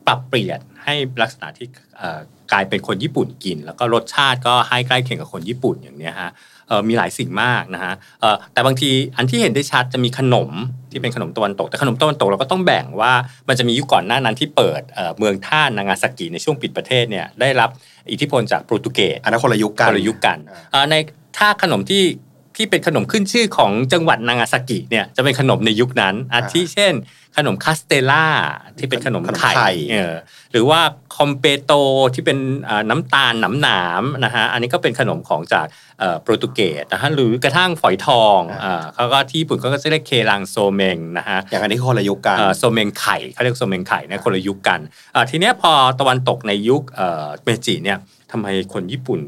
[0.06, 1.66] ปรับเปลี่ยน ให้ลักษณะที่
[1.98, 2.20] เอ่อ
[2.52, 6.30] กลายเป็นคนญี่ปุ่นกิน แล้วก็รสชาติก็ให้ใกล้เคียงกับคนญี่ปุ่นอย่างเนี้ยฮะ
[6.68, 10.50] เอ่อมีหลายสิ่งมากนะฮะเอ่อแต่บางทีอันที่เห็นได้ชัดจะมีขนม
[10.90, 13.12] ที่เป็นขนมตะวันตก แต่ขนมตะวันตกเราก็ต้องแบ่งว่า
[13.48, 17.70] มันจะมียุคก่อนหน้านั้นที่เปิดเอ่อเมืองท่านางาซากิในช่วงปิดประเทศเนี่ยได้รับ
[18.12, 20.94] อิทธิพลจากโปรตุเกสอันนั้นคนละยุคกันคนละยุคกันอ่าเอ่อใน
[21.38, 22.02] ถ้าขนมที่
[22.60, 26.94] ที่เป็นขนมขึ้นชื่อของจังหวัดนางาซากิเนี่ยจะเป็นขนมในยุคนั้น อาทิเช่น
[27.36, 28.26] ขนมคาสเตล่า
[28.78, 30.14] ที่เป็นขนมขนมไข่ไข่เออ
[30.52, 30.80] หรือว่า
[31.16, 31.70] คอมเปโต
[32.14, 32.38] ที่เป็น
[32.68, 35.66] อ่าน้ำตาลหนามหนามๆนะฮะอันนี้ก็เป็นขนมของจาก
[36.00, 44.80] เอ่อโปรตุเกสนะฮะหรือกระทั่งฝอยทองอ่าเขาก็ที่ญี่ปุ่นเขาก็จะเรียกเครังโซเมงนะฮะอย่างอันนี้คนละยุคกันเอ่อโซเมงไข่เขาเรียกโซเมงไข่นะคนละยุคกัน
[45.12, 47.98] เอ่อทีเนี้ยพอตะวันตกในยุคเอ่อเมจิเนี่ย
[48.30, 49.20] ทำไมคนญี่ปุ่น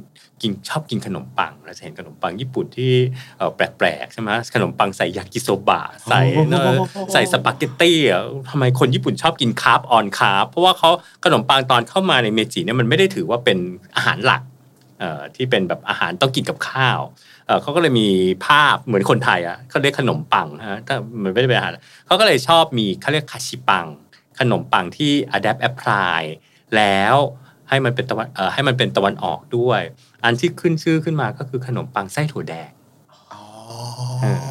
[0.42, 2.92] กินชอบกินขนมปังเราจะเห็นขนมปังญี่ปุ่นที่
[3.38, 6.20] เอ่อแปลกๆใช่ไหมขนมปังใส่ยากิโซบะใส่
[6.50, 6.74] เนอะ
[7.12, 10.90] ใส่สปาเกตตี้อะทำไมคนญี่ปุ่นชอบกินคาร์บออนคาร์บเพราะว่าเขา
[11.24, 13.58] ขนมปังตอนเข้ามาในเมจิเนี่ยมันไม่ได้ถือว่าเป็น
[13.96, 14.42] อาหารหลัก
[15.00, 17.00] เอ่อที่เป็นแบบอาหารต้องกินกับข้าว
[17.46, 18.08] เอ่อเขาก็เลยมี
[18.46, 21.72] ภาพเหมือนคนไทยอะเขาเรียกขนมปังฮะถ้ามันไม่ได้เป็นอาหาร
[22.06, 23.86] เขาก็เลยชอบมีเขาเรียกคาชิปัง
[24.40, 26.20] ขนมปังที่ adapt apply
[26.76, 27.16] แล้ว
[27.72, 29.80] ให้มันเป็นตะวันเอ่อให้มันเป็นตะวันออกด้วย
[30.24, 32.70] อันที่ขึ้นชื่อขึ้นมาก็คือขนมปังไส้ถั่วแดง
[34.22, 34.46] เออ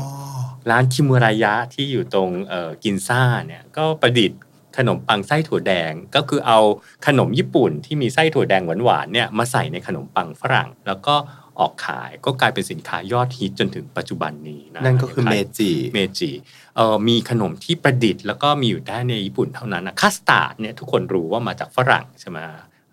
[0.69, 4.39] ร้านคิมูรายะที่อยู่ตรงเอ่อกินซ่าเนี่ยก็ประดิษฐ์
[4.77, 6.59] ขนมปังไส้ถั่วแดงก็คือเอา
[7.07, 11.15] ขนมญี่ปุ่นที่มีไส้ถั่วแดงหวานๆเนี่ยมาใส่ในขนมปังฝรั่ง แล้วก็
[11.59, 16.31] ออกขายก็กลายเป็นสินค้ายอดฮิตจนถึงปัจจุบันนี้นะนั่นก็คือเมจิเมจิ
[16.75, 22.39] เอ่อมีขนมที่ประดิษฐ์แล้วก็มีอยู่ได้ในญี่ปุ่นเท่านั้นนะคัสตาร์ดเนี่ยทุกคนรู้ว่ามาจากฝรั่งใช่ไหม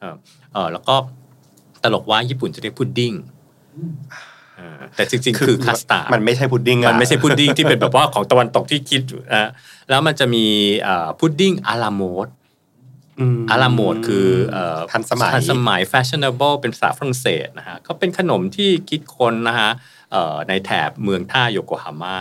[0.00, 0.16] เออ
[0.52, 0.94] เออแล้วก็
[1.82, 3.12] ตลกว่าญี่ปุ่นจะเรียกพุดดิ้ง
[4.56, 9.48] เออแต่จริงๆ คือคัสตาร์ดมันไม่ใช่พุดดิ้งอะมันไม่ใช่พุดดิ้งที่เป็นแบบว่าของตะวันตกที่คิดอะ
[9.88, 10.44] แล้วมันจะมี
[10.82, 12.28] เอ่อพุดดิ้ง à la mode
[13.38, 19.70] à la mode คือเอ่อทันสมัยทันสมัย fashionable เป็นภาษาฝรั่งเศสนะฮะก็เป็นขนมที่คิดค้นนะฮะ
[20.12, 22.20] เอ่อในแถบเมืองท่าโยโกฮาม่า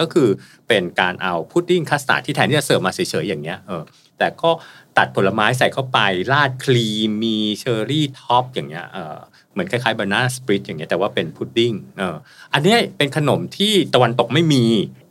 [0.00, 0.28] ก็คือ
[0.68, 3.82] เป็นการเอาพุดดิ้งคัสตาร์ดที่แทนที่จะเสิร์ฟมาเฉยๆอย่างเงี้ยเออ
[4.18, 4.50] แต่ก็
[4.98, 5.98] ตัดผลไม้ใส่เข้าไป
[6.32, 9.16] ราดครีมมีเชอร์รี่ top อย่างเงี้ยเออ
[9.52, 12.16] เหมือนคล้ายๆ banana split อย่างเงี้ยแต่ว่าเป็นพุดดิ้งเออ
[12.52, 14.64] อันนี้เป็นขนมที่ตะวันตกไม่มี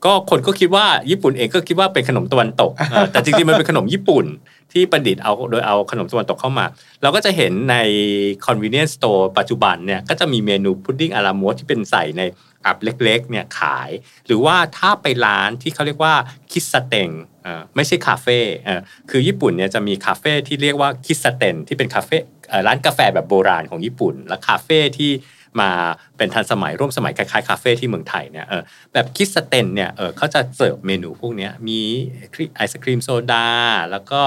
[0.06, 2.72] ก็คนก็คิดว่าญี่ปุ่นเองก็คิดว่าเป็นขนมตะวันตก
[3.12, 4.26] แต่จริงๆมันเป็นขนมญี่ปุ่น
[4.72, 6.66] ที่ประดิษฐ์เอาโดยเอาขนมตะวันตกเข้ามา
[7.02, 7.76] เราก็จะเห็นใน
[8.46, 12.22] convenience store ปัจจุบันเนี่ยก็จะมีเมนูพุดดิ้ง à la mode ที่เป็นใส่ใน
[12.66, 13.90] อับเล็กๆเนี่ยขาย
[14.26, 16.14] หรือว่าถ้าไปร้านที่เขาเรียกว่า
[16.52, 17.10] 喫茶店
[17.76, 18.40] ไม่ใช่คาเฟ่
[19.10, 22.18] คือญี่ปุ่นเนี่ยจะมีคาเฟ่ที่เรียกว่า 喫茶店 ที่เป็นคาเฟ่
[22.68, 25.12] ร้านกาแฟแบบโบราณของญี่ปุ่น และคาเฟ่ที่
[25.62, 25.72] มา
[26.18, 28.46] เป็นทันสมัยร่วมสมัยคล้ายๆคาเฟ่ที่เมืองไทยเนี่ย
[28.94, 31.80] แบบ 喫茶店 เนี่ยเขาจะเสิร์ฟเมนูพวกนี้มี
[32.56, 33.48] ไอศครีมโซดา
[33.92, 34.20] แล้วก็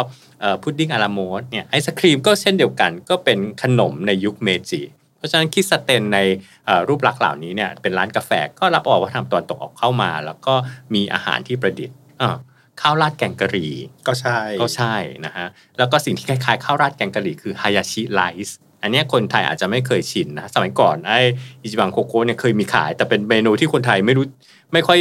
[0.63, 4.83] พุดดิ้ง à la mode เนี่ยไอศครีมก็เช่นเดียวกันก็เป็นขนมในยุคเมจิ
[5.25, 6.19] ราะฉะนั้นคิสเตนใน
[6.67, 10.55] เอ่อรูปลักษณ์เหล่านี้เนี่ยเป็นร้านกาแฟก็รับออกว่าทำตอนตกออกเข้ามา แล้วก็
[10.95, 12.37] มีอาหารที่ประดิษฐ์อ่า
[12.81, 13.73] ข้าวราดแกงกะหรี่
[14.09, 14.95] ก็ใช่ก็ใช่
[15.25, 15.47] นะฮะ
[15.79, 21.21] แล้วก็สิ่งที่คล้ายๆข้าวราดแกงกะหรี่คือฮายาชิไรซ์อันเนี้ยคนไทยอาจจะไม่เคยชินนะสมัยก่อนไอ้
[21.63, 24.27] อิจิบังโคโค่เนี่ยเคยมีขาย แต่เป็นเมนูที่คนไทยไม่รู้
[24.73, 25.01] ไม่ค่อย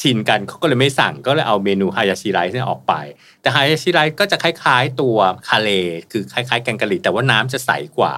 [0.00, 2.92] ชินกันเขาก็เลยไม่สั่งก็เลยเอาเมนูฮายาชิไรซ์เนี่ยออกไป
[3.40, 5.16] แต่ฮายาชิไรซ์ก็จะคล้ายๆตัว
[5.48, 5.70] คาเล
[6.10, 8.14] คือคล้ายๆแกงกะหรี่แต่ว่าน้ำจะใสกว่า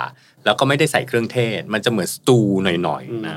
[0.47, 3.36] แล้วก็ไม่ได้ใส่เครื่องเทศ มันจะเหมือนสตูหน่อยๆนะ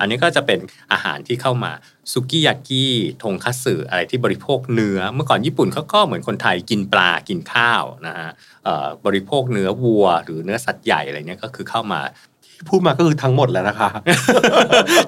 [0.00, 0.60] อันนี้ก็จะเป็น
[0.92, 1.72] อาหารที่เข้ามา
[2.12, 2.86] ซุกิยากิ
[3.22, 8.30] ทงคัตสึอะไรที่บริโภคเนื้อ เมื่อก่อนญี่ปุ่นเขาก็เหมือนคนไทยกินปลากินข้าวนะฮะ
[8.64, 12.00] เอ่อบริโภคเนื้อวัว หรือเนื้อสัตว์ใหญ่อะไรเนี้ยก็คือเข้ามา
[12.68, 13.90] พูดมาก็คือทั้งหมดแล้วนะคะ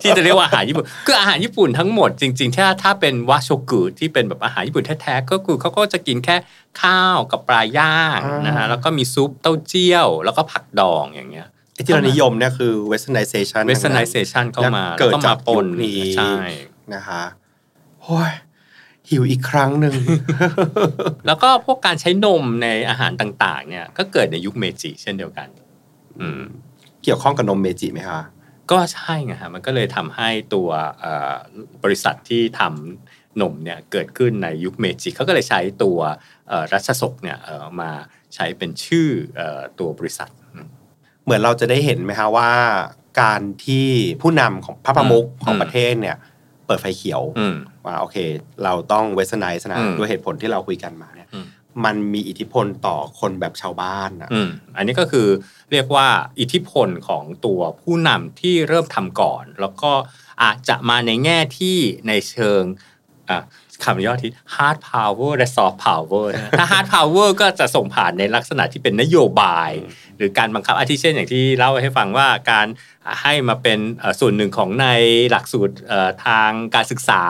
[0.02, 6.36] ที่จะเรียกว่าอาหารญี่ปุ่นคืออาหารญี่ปุ่นทั้งหมดจริง ๆ ถ้าถ้าเป็นวาโชกุที่เป็นแบบอาหารญี่ปุ่นแท้ๆก็คือเขาก็จะกินแค่
[6.82, 16.34] ข้าวกับปลาย่างอ่านนะฮะแล้วก็มีซุปเต้าเจี้ยว แล้วก็ผักดองอย่างเงี้ยไอ้ที่เรานิยมเนี่ยคือ westernization เวสเ r ร์ไนเซชันเข้ามาเกิดแล้วก็จากมาปนยุคนี้ใช่
[16.94, 17.22] นะคะ
[18.02, 18.32] โอ้ย
[19.08, 19.94] หิวอีกครั้งหนึ่ง
[21.26, 25.48] แล้วก็พวกการใช้นมในอาหารต่าง ๆ เนี่ย ก็เกิดในยุคเมจิเช่นเดียวกัน
[26.20, 26.42] อืม
[27.02, 28.20] เกี่ยวข้องกับนมเมจิไหมคะ
[28.70, 30.68] ก็ใช่ไงฮะมันก็เลยทำให้ตัว
[31.00, 31.34] เอ่อ
[31.82, 35.98] บริษัทที่ทำนมเนี่ยเกิดขึ้นในยุคเมจิเขาก็เลยใช้ตัว
[36.48, 37.90] เอ่อรัชสกเนี่ยเอ่อมา
[38.34, 40.66] ใช้เป็นชื่อเอ่อตัวบริษัทอืม
[41.24, 42.50] เหมือนเราจะได้เห็นไหมคะว่า
[43.22, 43.86] การที่
[44.22, 46.16] ผู้นำของพระประมุขของอืมประเทศเนี่ย
[46.66, 48.16] เปิดไฟเขียวอืมว่าโอเค
[48.64, 51.19] เราต้อง westernize นะอืมด้วยเหตุผลที่เราคุยกันมาเนี่ยอื
[51.74, 55.28] มมันมีอิทธิพลต่อคนแบบชาวบ้านอะอืมอันนี้ก็คือ
[55.72, 56.08] เรียกว่า
[56.40, 59.92] อิทธิพลของตัวผู้นำที่เริ่มทำก่อน แล้วก็
[60.42, 61.76] อาจจะมาในแง่ที่
[62.08, 62.62] ในเชิง
[63.30, 63.40] อะ
[63.84, 69.70] คำย่อที่ hard power และ soft power นะถ้า hard power ก็จะส่งผ่านในลักษณะที่เป็นนโยบาย
[70.16, 72.66] หรือการบังคับอาทิเช่นอย่างที่เล่าให้ฟังว่าการ
[73.22, 74.86] ให้มาเป็นเอ่อส่วนหนึ่งของใน
[75.30, 77.24] หลักสูตรเอ่อทางการศึกษา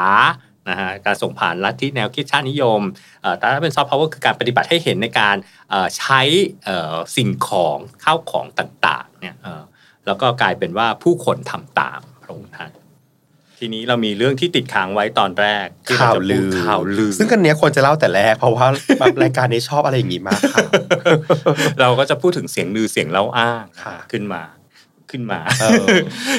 [0.68, 2.80] นะฮะการส่งผ่านลัทธิแนวคิดชาตินิยม
[3.22, 5.36] เอ่อแต่ถ้าเป็นซอฟต์พาวเวอร์คือการปฏิบัติให้เห็นในการ
[5.70, 6.20] เอ่อใช้
[6.64, 9.62] เอ่อสิ่งของข้าวของต่างๆเนี่ยเอ่อ
[10.06, 12.70] แล้วก็กลายเป็นว่าผู้คนทำตามพระองค์ท่าน
[13.58, 18.66] ทีนี้เรามีเรื่องที่ติดค้างไว้ตอนแรกที่เรข่าวจะพูลืดอข่าวลือ ซึ่งกันเนี้ยควรจะเล่าแต่แรก เพราะว่า
[18.98, 20.66] แบบรายการนี้ชอบอะไรอย่างงี้มากค่ะ
[21.80, 24.42] เราก็จะพูดถึงเสียงลือเสียงเล่าอ้างค่ะขึ้นมา
[25.10, 25.84] ขึ้นมาเออ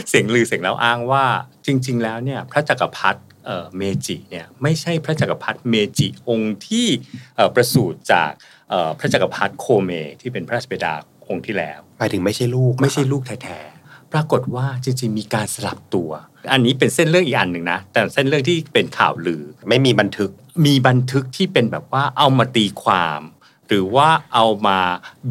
[0.10, 1.24] เสียงลือเสียงเล่าอ้างว่า
[1.66, 6.88] จริง ๆ แล้วเนี่ย พระจักรพรรดิ เอ่อเมจิเนี่ยไม่ใช่พระจักรพรรดิเมจิองค์ที่
[7.36, 8.32] เอ่อประสูติจาก
[8.70, 10.94] เอ่อพระจักรพรรดิโคเมที่เป็นพระราชบิดา
[11.28, 16.12] องค์ที่แล้วหมายถึงไม่ใช่ลูกไม่ใช่ลูกแท้ๆปรากฏว่าจริงๆมีการสลับตัว
[16.54, 20.32] อันนี้เป็นเส้นเรื่องอีกอันหนึ่งนะแต่เส้นเรื่องที่เป็นข่าวลือไม่มีบันทึก
[20.66, 23.22] มีบันทึกที่เป็นแบบว่าเอามาตีความ
[23.68, 24.80] หรือว่าเอามา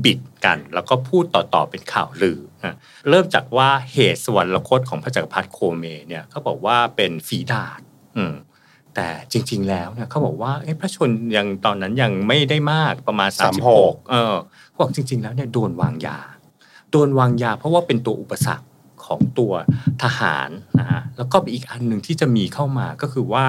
[0.05, 2.75] บิดกัน แล้วก็พูดต่อๆเป็นข่าวลือนะ
[3.09, 7.81] เริ่มจากว่าเหตุสวรรคตของพระจักรพรรดิโคเมเนี่ยเขาบอกว่าเป็นฝีดาษ
[8.17, 8.35] อืม
[8.95, 13.31] แต่จริง ๆ แล้วเนี่ยเขาบอกว่าเอ๊ะพระชนยังตอนนั้นยังไม่ได้มากประมาณ
[13.71, 14.35] 36เออ
[14.69, 16.19] เขาบอกจริง ๆ แล้วเนี่ยโดนวางยา
[16.91, 18.67] โดนวางยาเพราะว่าเป็นตัวอุปสรรค
[19.07, 19.53] ของตัว
[20.03, 20.49] ทหาร
[20.81, 23.47] นะฮะแล้วก็อีกอันหนึ่งที่จะมีเข้ามาก็คือว่า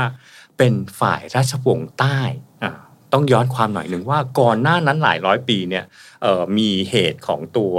[0.58, 2.51] เป็นฝ่ายราชวงศ์ใต้อ่า
[3.14, 5.86] ต้องย้อนความหน่อยหนึ่งว่าก่อนหน้านั้นหลายร้อยปีเนี่ย
[6.58, 7.74] มีเหตุของตัว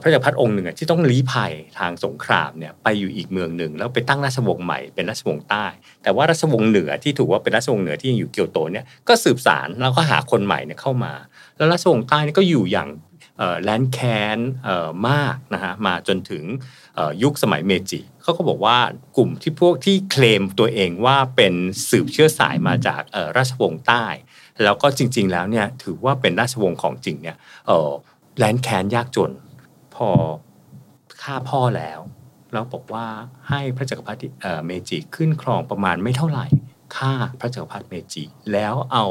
[0.00, 5.66] พระเจักรพรรดิองค์หนึ่งที่ต้องลี้ภัยทางสงครามเนี่ยไปอยู่อีกเมืองหนึ่งแล้วไปตั้งราชวงศ์ใหม่เป็นราชวงศ์ใต้
[6.02, 11.12] แต่ว่าราชวงศ์เหนือที่ถือว่าเป็นราชวงศ์เหนือที่ยังอยู่เกียวโตเนี่ยก็สืบสารแล้วก็หาคนใหม่เนี่ยเข้ามา
[11.56, 12.88] แล้วราชวงศ์ใต้นี่ก็อยู่อย่าง
[13.62, 13.98] แลนด์แค
[14.36, 14.38] น
[15.08, 16.44] มากนะฮะมาจนถึง
[17.22, 18.78] ยุคสมัยเมจิเขาก็บอกว่า
[19.16, 21.54] กลุ่มที่พวกที่เคลมตัวเองว่าเป็น
[21.90, 23.02] สืบเชื้อสายมาจาก
[23.36, 24.04] ราชวงศ์ใต้
[24.64, 27.36] แล้วก็จริง ๆ แล้วเนี่ยถือว่าเป็นราชวงศ์ของจริงเนี่ย
[27.66, 27.90] เอ่อ
[28.38, 29.32] แลนด์แคนยากจน
[29.94, 30.08] พอ
[31.22, 32.00] ฆ่าพ่อแล้ว
[32.52, 33.06] แล้วบอกว่า
[33.48, 36.46] ให้พระจักรพรรดิเอ่อเมจิขึ้นครองประมาณไม่เท่าไหร่
[36.96, 39.06] ฆ่าพระจักรพรรดิเมจิ แล้วเอา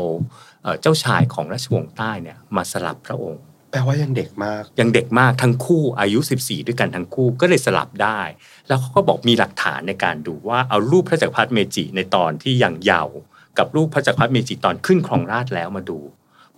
[0.64, 8.20] เอ่อเจ้าชายของราชวงศ์ใต้เนี่ยมาสลับพระองค์ แปลว่ายังเด็กมาก ยังเด็กมากทั้งคู่อายุ 14 ด้วยกันทั้งคู่ก็เลยสลับได้
[8.68, 13.18] แล้วเขาก็บอกมีหลักฐานในการดูว่าเอารูปพระจักรพรรดิเมจิในตอนที่ยังเยาว์
[13.60, 16.00] กับรูปพระจักรพรรดิเมจิตอนขึ้นครองราชย์แล้วมาดู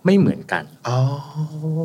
[0.04, 0.98] ไม่เหมือนกันอ๋อ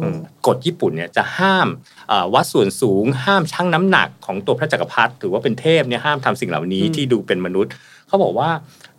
[0.04, 1.68] อมกฎญี่ปุ่นเนี่ยจะห้าม
[2.08, 7.72] เอ่อวัดส่วนสูง ห้ามชั่งน้ำหนักของตัวพระจักรพรรดิถือว่าเป็นเทพเนี่ยห้ามทำสิ่งเหล่านี้ที่ดูเป็นมนุษย์
[8.08, 8.50] เขาบอกว่า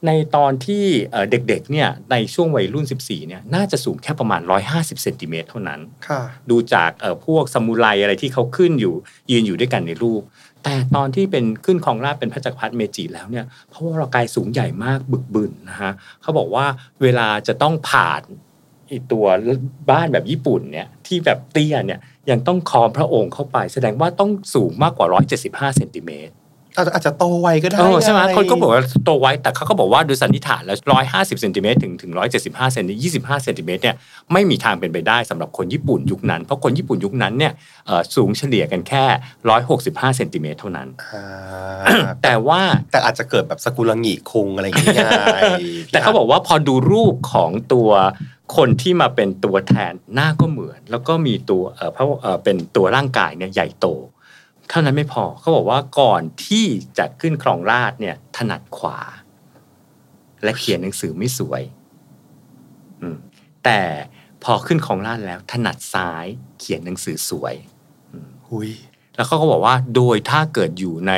[0.06, 4.40] ในตอนที่เอ่อเด็กๆเนี่ยในช่วงวัยรุ่น 14เนี่ยน่าจะสูงแค่ประมาณ
[4.72, 8.94] 150เซนติเมตรเท่านั้นค่ะดูจากเอ่อพวกซามูไรอะไรที่เขาขึ้นอยู่
[9.30, 10.22] ยืนอยู่ด้วยกันในรูป
[10.66, 15.92] แต่ตอนที่เป็นขึ้นของราชเป็นพระจักรพรรดิเมจิแล้วเนี่ยเพราะว่าเรากายสูงใหญ่มากบึกบึนนะฮะ
[16.22, 16.66] เขาบอกว่า
[17.02, 18.22] เวลาจะต้องผ่าน
[18.90, 19.26] อีตัว
[19.90, 22.00] บ้านแบบญี่ปุ่นเนี่ยที่แบบเตี้ยเนี่ย
[22.30, 25.06] ยังต้องคอมพระองค์เข้าไป แสดงว่าต้องสูงมากกว่า
[25.42, 26.34] 175เซนติเมตร
[26.76, 33.96] อาจจะอาจจะโตไวก็ได้เออใช่ไหมงคนก็บอกว่าโตไว้แต่เขาก็บอกว่าโดยสันนิษฐานแล้วร้อยห้าสิบเซนติเมตรถึงถึงร้อยเจ็ดสิบห้าเซนยี่สิบห้าเซนติเมตรเนี่ย
[34.32, 37.52] ไม่มีทางเป็นไปได้สำหรับคนญี่ปุ่นยุคนั้น เพราะคนญี่ปุ่นยุคนั้นเนี่ย
[37.86, 39.04] เอ่อสูงเฉลี่ยกันแค่
[39.48, 42.60] ร้อยหกสิบห้าเซนติเมตรเท่านั้นอ่าแต่ว่า
[42.92, 45.10] แต่อาจจะเกิดแบบสกุลงิคงอะไรอย่างเงี้ย
[45.92, 47.90] แต่เขาบอกว่าพอดูรูปของตัว
[48.56, 53.86] คนที่มาเป็นตัวแทนหน้าก็เหมือน แล้วก็มีตัวเอ่อเพราะเอ่อเป็นตัวร่างกายเนี่ยใหญ่โต
[54.68, 56.64] เท่านั้นไม่พอเขาบอกว่าก่อนที่
[56.98, 58.98] จะขึ้นครองราชย์เนี่ยถนัดขวา
[60.42, 61.62] และเขียนหนังสือไม่สวย
[63.00, 63.16] อืม
[63.64, 63.80] แต่
[64.44, 66.26] พอขึ้นครองราชย์แล้ว ถนัดซ้าย
[66.60, 67.54] เขียนหนังสือสวย
[68.48, 68.70] หุย
[69.14, 71.12] แล้วเขาก็บอกว่าโดยถ้าเกิดอยู่ใน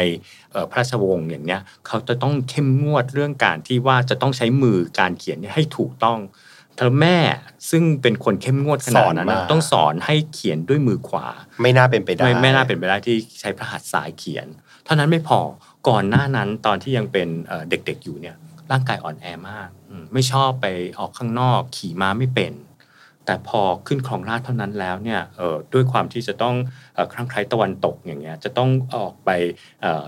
[0.53, 6.19] เอ่อพระราชวงศ์อย่างเนี้ยเขาจะต้องเข้มงวดเรื่องการที่ว่าจะต้องใช้มือการเขียนเนี่ยให้ถูกต้อง
[6.79, 7.19] แล้วแม่
[7.71, 11.27] ซึ่งเป็นคนเข้มงวดขนาดนั้นนะต้องสอนให้เขียนด้วยมือขวา
[11.63, 14.47] ไม่น่าเป็นไปได้ไม่ไม่น่าเป็นไปได้ที่ใช้พระหัตถ์ซ้ายเขียน
[14.85, 15.41] เท่านั้นไม่พอ
[15.89, 18.37] ก่อนหน้านั้นตอนที่ยังเป็นเอ่อเด็กๆอยู่เนี่ย
[18.71, 20.67] ร่างกายอ่อนแอมากอืมไม่ชอบไป
[20.99, 22.53] ออกข้างนอกขี่ม้าไม่เป็น
[23.27, 26.57] แต่พอขึ้นครองราชย์เท่านั้นแล้วเนี่ยเอ่อด้วยความที่จะต้อง
[26.95, 29.31] เอ่อครั้งใครตะวันตกอย่างเงี้ยจะต้องออกไป
[29.83, 30.05] เอ่อ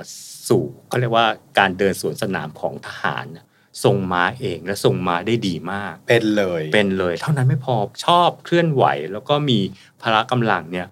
[0.49, 1.27] สู่ก็เรียกว่า
[1.59, 3.27] การเดินสวนสนามของทหาร
[3.71, 9.59] น่ะทรงม้าเองและทรงม้าได้ดีมาก เป็นเลย เป็นเลย เท่านั้นไม่พอชอบเคลื่อนไหว แล้วก็มี
[10.03, 10.87] พละกำลังเนี่ย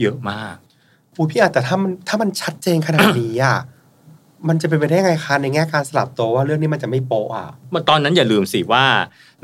[0.00, 0.56] เยอะมาก
[1.14, 3.58] อูพี่อาจแต่ถ้ามันถ้ามันชัดเจนขนาดนี้อะ
[4.48, 8.86] มันจะเป็นไปได้ไงคะในแง่การสลับตัวว่าเรื่องนี้มันจะไม่โปะอะเมื่อตอนนั้นอย่าลืมสิว่า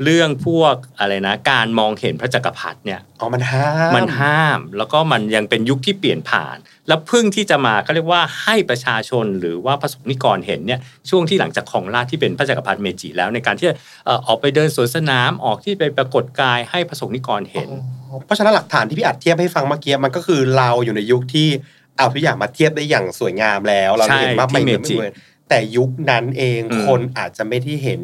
[0.03, 10.79] เรื่องพวกอะไรนะ การมองเห็นพระจักรพรรดิเนี่ยอ๋อมันห้ามมันห้าม แล้วก็มันยังเป็นยุคที่เปลี่ยนผ่าน แล้วเพิ่งที่จะมาก็เรียกว่าให้ประชาชนหรือว่าประสบนิกรเห็นเนี่ย
[11.09, 13.75] ช่วงที่หลังจากของราชย์ที่เป็นพระจักรพรรดิเมจิแล้วในการที่จะ
[14.05, 17.69] เอ่อออกไปเดินสวนสนามออกที่ไปปรากฏกายให้ประสบนิกรเห็น
[18.09, 21.49] อ๋อเพราะฉะนั้นหลักฐานที่พี่อัดเทียบให้ฟังเมื่อกี้มันก็คือเราอยู่ในยุคที่
[21.97, 25.13] เอาทุกอย่างมาเทียบได้อย่างสวยงามแล้ว เราใช่เห็นว่าที่ไม่เหมือนเมจิไม่เหมือน
[25.49, 28.01] แต่ยุคนั้นเองอืมคนอาจจะไม่ได้เห็น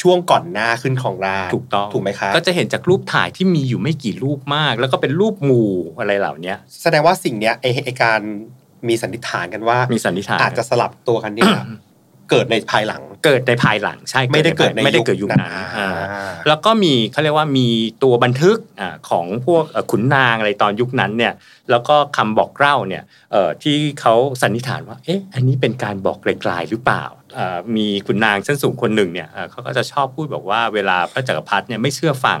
[0.00, 8.20] ช่วงก่อนหน้าขึ้นของราชย์ถูกต้องถูกไหมคะก็จะเห็นจากรูปถ่ายที่มีอยู่ไม่กี่รูปมาก แล้วก็เป็นรูปหมู่อะไรเหล่านี้แสดงว่าสิ่งเนี้ยไอไอการ
[8.88, 11.54] มีสันนิษฐานกันว่ามีสันนิษฐานอาจจะสลับตัวกันเนี่ย
[12.30, 17.68] เกิดในภายหลัง เกิดในภายหลังใช่ไม่ได้เกิดในไม่ได้ยุคเกิดยุคนั้นนั้นอ่าอ่าแล้วก็มีเขาเรียกว่ามี
[18.02, 21.32] ตัวบันทึกอ่าของพวกเอ่อขุนนางอะไรตอนยุคนั้นเนี่ย
[21.70, 23.02] แล้วก็คำบอกเล่าเนี่ย
[23.32, 27.04] เอ่อที่เขาสันนิษฐานว่าเอ๊ะอันนี้เป็นการบอกไกลๆหรือเปล่า
[27.38, 32.40] อ่ามีขุนนางชั้นสูงคนหนึ่งเนี่ยเอ่อเขาก็จะชอบพูดบอกว่าเวลาพระจักรพรรดิเนี่ยไม่เชื่อฟัง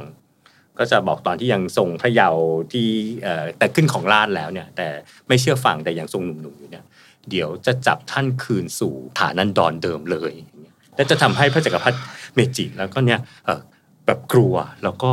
[0.78, 2.88] ก็จะบอกตอนที่ยังทรงพระเยาว์ที่
[3.22, 4.88] เอ่อแต่ขึ้นของราชย์แล้วเนี่ยแต่
[5.28, 6.84] ไม่เชื่อฟังแต่ยังทรงหนุ่มๆอยู่เนี่ย
[7.30, 11.98] เดี๋ยวจะจับท่านคืนสู่ฐานันดรเดิมเลยอย่างเงี้ยและจะทำให้พระจักรพรรดิ
[12.34, 13.60] เมจิแล้วก็เนี่ยเอ่อ
[14.06, 15.10] แบบกลัวแล้วก็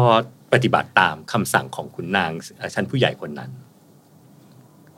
[0.54, 3.52] ปฏิบัติตามคำสั่งของขุนนางเอ่อชั้นผู้ใหญ่คนนั้น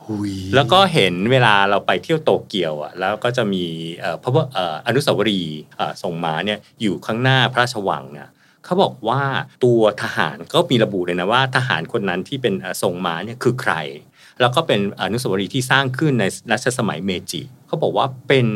[0.04, 3.64] หุยแล้วก็เห็นเวลาเราไปเที่ยวโตเกียวอะแล้วก็จะมี
[4.00, 8.28] เอ่อพระว่าเอ่ออนุสาวรีย์เอ่อทรงม้าเนี่ยอยู่ข้างหน้าพระราชวังเนี่ย
[8.64, 9.22] เขาบอกว่า
[9.64, 13.74] ตัวทหารก็มีระบุเลยนะว่า ทหารคนนั้นที่เป็นเอ่อทรงม้าเนี่ยคือใคร
[14.40, 18.46] แล้วก็เป็นอนุสาวรีย์ที่สร้างขึ้นในรัชสมัยเมจิเขาบอกว่าเป็น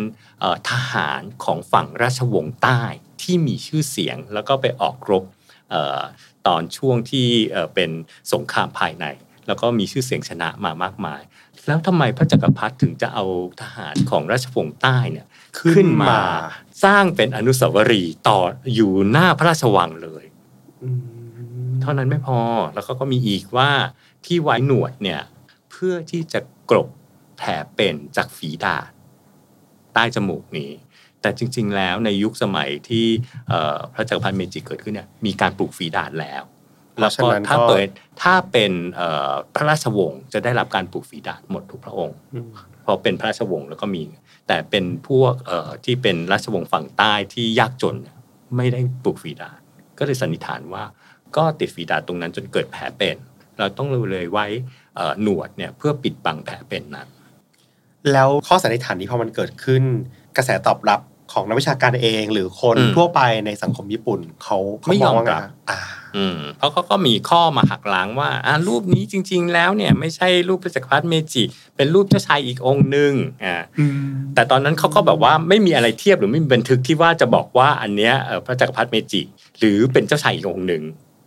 [0.41, 2.83] เอ่อทหารของฝั่งราชวงศ์ใต้
[3.23, 5.25] ที่มีชื่อเสียง แล้วก็ไปออกรบ
[5.71, 6.01] เอ่อ
[6.47, 7.91] ตอนช่วงที่เอ่อเป็น
[8.33, 9.07] สงครามภายใน
[9.47, 11.23] แล้วก็มีชื่อเสียงชนะมามากมาย
[11.67, 13.25] แล้วทำไมพระจักรพรรดิถึงจะเอา
[13.61, 15.27] ทหารของราชวงศ์ใต้เนี่ย
[15.61, 16.17] ขึ้นมา
[16.85, 18.39] สร้างเป็นอนุสาวรีย์ต่อ
[18.75, 20.25] อยู่หน้าพระราชวังเลย
[20.83, 22.39] อืมเท่านั้นไม่พอ
[22.75, 23.71] แล้วก็ก็มีอีกว่า
[24.27, 25.21] ที่ไว้หนวดเนี่ย
[25.73, 26.89] เพื่อที่จะกลบ
[27.39, 28.85] แผลเป็นจากฝีดาษ
[29.95, 30.71] ใต้จมูกนี้
[31.21, 33.07] แต่จริง ๆ แล้วในยุคสมัยที่
[33.49, 36.43] เอ่อพระจักรพรรดิเมจิเกิดขึ้นเนี่ยมีการปลูกฝีดาษแล้ว
[36.95, 37.87] เพราะฉะนั้นถ้าก็เปิด
[38.23, 42.49] ถ้าเป็นเอ่อพระราชวงศ์จะได้รับการปลูกฝีดาษหมดทุกพระองค์อืม
[42.83, 44.03] เพราะเป็นพระราชวงศ์แล้วก็มี
[44.49, 48.17] แต่เป็นพวกเอ่อที่เป็นราชวงศ์ฝั่งใต้ที่ยากจนเนี่ย
[48.57, 49.59] ไม่ได้ปลูกฝีดาษ
[49.99, 50.85] ก็เลยสันนิษฐานว่า
[51.37, 53.17] ก็ติดฝีดาษตรงนั้นจนเกิดแผลเป็น
[53.59, 54.82] เราต้องเลยไว้เอ่อ
[55.23, 57.09] หนวดเนี่ยเพื่อปิดบังแผลเป็นนั้น
[58.13, 59.83] แล้วข้อสันนิษฐานนี้พอมันเกิดขึ้น
[60.37, 61.01] กระแสตอบรับ
[61.33, 65.79] ของนักวิชาการเอง หรือคนอืมทั่วไปในสังคมญี่ปุ่นเขาเขาไม่ยอมว่าไงรับอ่า
[66.17, 71.43] อืมเพราะเขาก็มีข้อมาหักล้างว่าอ่ารูปนี้จริง ๆ แล้วเนี่ยไม่ใช่รูปพระจักรพรรดิเมจิ
[71.77, 73.13] เป็นรูปเจ้าชายอีกองค์หนึ่ง
[73.45, 73.57] อ่า
[74.35, 79.23] แต่ตอนนั้นเขาก็แบบว่าไม่มีอะไรเทียบหรือไม่มีบันทึกที่ว่าจะบอกว่าอันเนี้ยเอ่อพระจักรพรรดิเมจิ
[79.59, 80.83] หรือเป็นเจ้าชายอีกองค์หนึ่ง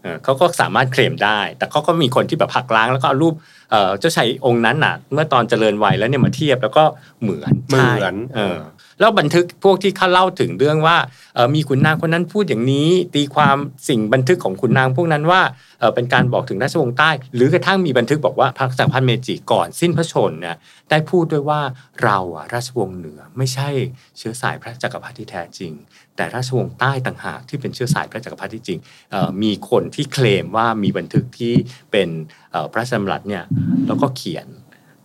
[0.06, 3.34] เออเขาก็สามารถเคลมได้ แต่เขาก็มีคนที่แบบหักล้างแล้วก็เอารูป
[3.72, 6.84] เอ่อเจ้าชายองค์นั้นน่ะ เมื่อตอนเจริญวัยแล้วเนี่ยมาเทียบแล้วก็
[7.22, 8.58] เหมือนเหมือนใช่เออ
[9.00, 10.98] แล้วบันทึกพวกที่เขาเล่าถึงเรื่องว่า
[11.36, 15.42] เอ่อมีขุนนางคนนั้นพูดอย่างนี้ ตีความสิ่งบันทึกของขุนนางพวกนั้นว่า
[15.80, 20.56] เอ่อเป็นการบอกถึงราชวงศ์ใต้ หรือกระทั่งมีบันทึกบอกว่าพระจักรพรรดิเมจิก่อนสิ้นพระชนม์เนี่ย
[20.90, 21.62] ได้พูดด้วยว่า
[22.04, 23.70] เราอะราชวงศ์เหนือไม่ใช่
[24.18, 25.72] เชื้อสายพระจักรพรรดิที่แท้จริง
[26.16, 28.80] แต่ราชวงศ์ใต้ต่างหากที่เป็นเชื้อสายพระจักรพรรดิที่จริง
[29.12, 31.54] เอ่อมีคนที่เคลมว่ามีบันทึกที่
[31.92, 32.10] เป็น
[32.52, 33.44] เอ่อพระราชดำรัสเนี่ย
[33.88, 34.48] แล้วก็เขียน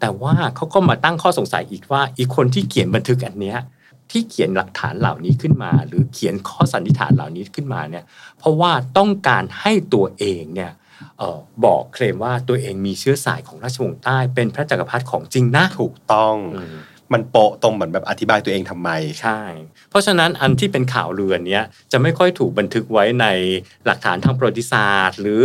[0.00, 3.58] แต่ว่าเขาก็มาตั้งข้อสงสัยอีกว่าอีกคนที่เขียนบันทึกอันเนี้ย
[4.10, 8.04] ที่เขียนหลักฐานเหล่านี้ขึ้นมา หรือเขียนข้อสันนิษฐานเหล่านี้ขึ้นมาเนี่ย
[8.38, 10.72] เพราะว่าต้องการให้ตัวเองเนี่ย
[11.18, 16.62] เออบอกเคลมว่าตัวเองมีเชื้อสายของราชวงศ์ใต้ เป็นพระจักรพรรดิของจริงนะถูกต้องอื
[17.12, 18.90] มันโปะตรงเหมือนแบบอธิบายตัวเองทำไม
[19.22, 19.40] ใช่
[19.90, 23.26] เพราะฉะนั้นอันที่เป็นข่าวเรือนเนี้ยจะไม่ค่อยถูกบันทึกไว้ใน
[23.86, 25.42] หลักฐานทางประวัติศาสตร์ หรือ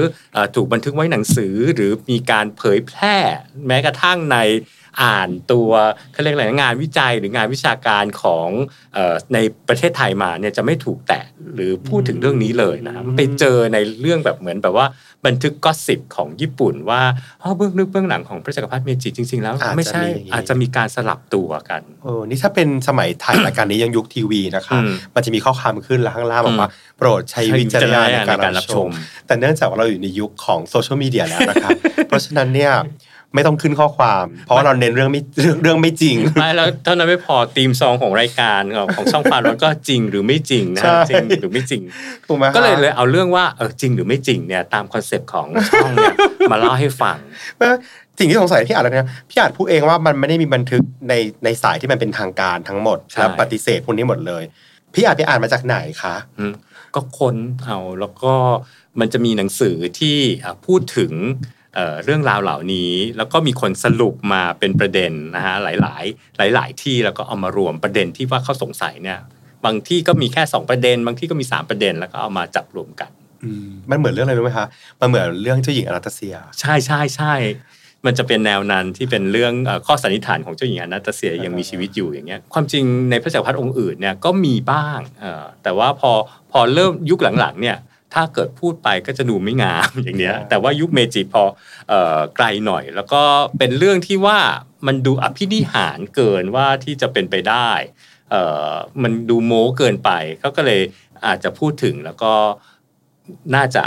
[0.55, 3.17] ถูกบันทึกไว้หนังสือหรือมีการเผยแพร่
[3.67, 4.37] แม้กระทั่งใน
[5.01, 5.69] อ่านตัว
[6.11, 8.47] เขาเรียกอะไรนะงานวิจัยหรืองานวิชาการของ
[8.93, 9.37] เออใน
[9.67, 11.23] ประเทศไทยมาเนี่ยจะไม่ถูกแตะ
[11.53, 14.87] หรือพูดถึงเรื่องนี้เลยนะครับไปเจอในเรื่องแบบเหมือนแบบว่า
[15.25, 17.01] บันทึกก็สิบของญี่ปุ่นว่า
[17.41, 28.87] อ๋อเบื้องลึกเบื้องหลังของพระจักรพรรดิเมจิจริง ๆ แล้วอาจจะไม่ใช่มีอย่างนี้อาจจะมีการสลับตัวกันเออนี่ถ้าเป็นสมัยถ่ายรายการนี้ยังยุคทีวีนะคะอืมมันจะมีข้อความขึ้นแล้วข้างล่างบอกว่าโปรดใช้วิจารณญาณในการรับชม
[29.27, 31.71] แต่เนื่องจากว่าเราอยู่ในยุคของโซเชียลมีเดียแล้วนะครับ
[32.07, 32.73] เพราะฉะนั้นเนี่ย
[33.35, 38.61] ไม่ต้องขึ้นข้อความ เพราะว่าเราเน้นเรื่องไม่เรื่องเรื่องไม่จริงไม่แล้วเท่านั้นไม่พอทีมซองของรายการ
[38.95, 41.81] ของช่องฟารอนก็จริงหรือไม่จริงนะใช่จริงหรือไม่จริง
[42.27, 46.15] ถูกไหมคะก็เลยเลยเอาเรื่องว่าเออจริงหรือไม่จริงเนี่ยตามคอนเซปต์ของช่องเนี่ย
[46.51, 47.17] มาเล่าให้ฟัง
[47.55, 47.77] เพราะ
[48.19, 51.13] สิ่งที่สงสัยพี่อาจเนี่ยพี่อาจพูดเองว่ามันไม่ได้มีบันทึกใน
[51.43, 54.43] ในสายที่มันเป็นทางการทั้งหมดใช่และปฏิเสธพวกนี้หมดเลย
[54.93, 56.53] พี่อาจไปอ่านมาจากไหนคะอืม
[56.95, 58.33] ก็ค้นเอาแล้วก็
[58.99, 61.11] มันจะมีหนังสือที่อะพูดถึง
[61.75, 65.97] เอ่อเรื่องราวเหล่านี้ แล้วก็มีคนสรุปมาเป็นประเด็นนะฮะหลา
[66.51, 69.19] ย ๆ หลาย ๆ ที่แล้วก็เอามารวมประเด็นที่ว่าเขาสงสัยเนี่ย
[69.65, 73.11] บางที่ก็มีแค่ 2 ประเด็น บางที่ก็มี 3 ประเด็นแล้วก็เอามาจับรวมกัน
[73.89, 74.67] มันเหมือนเรื่องอะไรรู้ไหมคะ
[75.01, 77.33] มันเหมือนเรื่องเจ้าหญิงอนาตาเซีย ใช่ใช่ใช่
[78.05, 86.11] มันจะเป็นแนวนั้นที่เป็นเรื่องเอ่อข้อสันนิษฐานของเจ้าหญิงอนาตาเซียยังมีชีวิตอยู่อย่างเงี้ยความจริงในพระจักรพรรดิองค์อื่นเนี่ยก็มีบ้างเอ่อแต่ว่าพอ
[86.51, 87.77] พอเริ่มยุคหลังๆเนี่ย
[88.15, 91.43] ถ้าเกิดพูดไปก็จะดูไม่งามอย่างเนี้ย แต่ว่ายุคเมจิพอ
[91.89, 93.21] เอ่อไกลหน่อย แล้วก็
[93.59, 94.39] เป็นเรื่องที่ว่า
[94.87, 97.69] มันดูอภินิหารเกินว่าที่จะเป็นไปได้
[98.31, 100.81] เอ่อมันดูโม้เกินไปเขาก็เลย
[101.25, 102.33] อาจจะพูดถึงแล้วก็
[103.55, 103.85] น่าจะ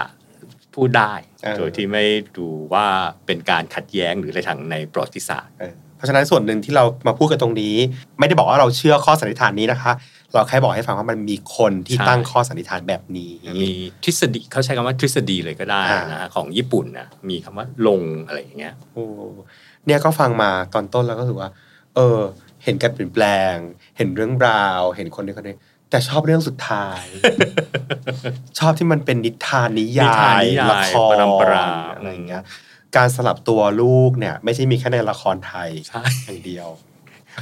[0.74, 1.12] พูดได้
[1.43, 2.05] เออโดยที่ไม่
[2.37, 2.87] ดูว่า
[3.26, 7.76] เป็นการขัดแย้งหรืออะไรทางในประวัติศาสตร์เออเพราะฉะนั้นส่วนหนึ่งที่เรามาพูดกันตรงนี้
[8.18, 9.93] ไม่ได้บอกว่าเราเชื่อข้อสันนิษฐานนี้นะคะ
[10.35, 13.70] เราแค่บอกให้ฟังว่ามันมีคนที่ใช่ตั้งข้อสันนิษฐานแบบนี้ มี
[14.05, 19.05] ทฤษฎีเขาใช้คำว่าทฤษฎีเลยก็ได้อ่านะของญี่ปุ่นนะมีคำว่าลงอะไรอย่างเงี้ยโอ้
[19.87, 21.51] เนี่ยก็ฟังมาตอนต้นแล้วก็รู้สึกว่า
[21.95, 22.20] เออ
[22.64, 23.55] เห็นการเปลี่ยนแปลง
[23.97, 25.57] เห็นเรื่องราว เห็นคนนี้คนนี้
[25.91, 27.05] แต่ชอบเรื่องสุดท้าย
[28.59, 32.43] ชอบที่มันเป็นนิทานนิยนิทานายนิยายละครปรำปราอะไรอย่างเงี้ย
[32.97, 36.68] การสลับตัวลูกเนี่ย ไม่ใช่มีแค่ในละครไทยใช่อย่างเดียว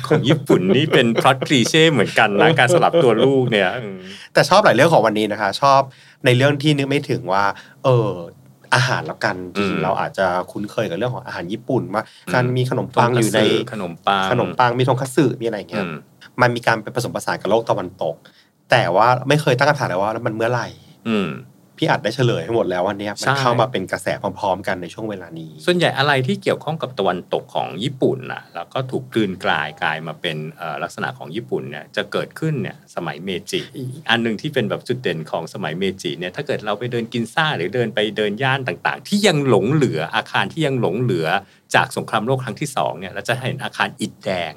[0.07, 3.99] ของญี่ปุ่นนี่เป็นพล็อตคลีเช่เหมือนกันนะการสลับตัวลูกเนี่ยอืม
[4.33, 5.81] แต่ชอบหลายเรื่องของวันนี้นะคะ ชอบ
[6.25, 7.45] ในเรื่องที่นึกไม่ถึงว่า
[7.85, 8.11] เออ
[8.75, 13.41] อาหารแล้วกันจริงๆเราอาจจะคุ้นเคยกับเรื่องของอาหารญี่ปุ่นว่าการมีขนมปังอยู่ใน
[13.73, 15.95] ขนมปังขนมปังมีทงคัตสึมีอะไรอย่างเงี้อืยม
[16.41, 18.15] มันมีการไปผสมผสานกับโลกตะวันตก
[18.71, 20.69] แต่ว่าไม่เคยตั้งคำถามเลยว่าแล้วมันเมื่อไหร่
[21.09, 21.29] อืม
[21.79, 41.27] พี่อัดได้เฉลยให้หมดแล้ววันเนี้ยมันใช่เข้ามาเป็นกระแสพร้อมๆ กันในช่วงเวลานี้ ส่วนใหญ่อะไรที่เกี่ยวข้องกับตะวันตกของญี่ปุ่นน่ะแล้วก็ถูกกลืนกลายกลายมาเป็นเอ่อลักษณะของญี่ปุ่นเนี่ยจะเกิดขึ้นเนี่ยสมัยเมจิอีกอันหนึ่งที่เป็นแบบจุดเด่นของสมัยเมจิเนี่ยถ้าเกิดเราไปเดินกินซ่าหรือเดินไปเดินย่านต่างๆ ที่ยังหลงเหลืออาคารที่ยังหลงเหลือ
[41.75, 44.53] จากสงครามโลกครั้งที่สองเนี่ยเราจะเห็นอาคารอิฐแดง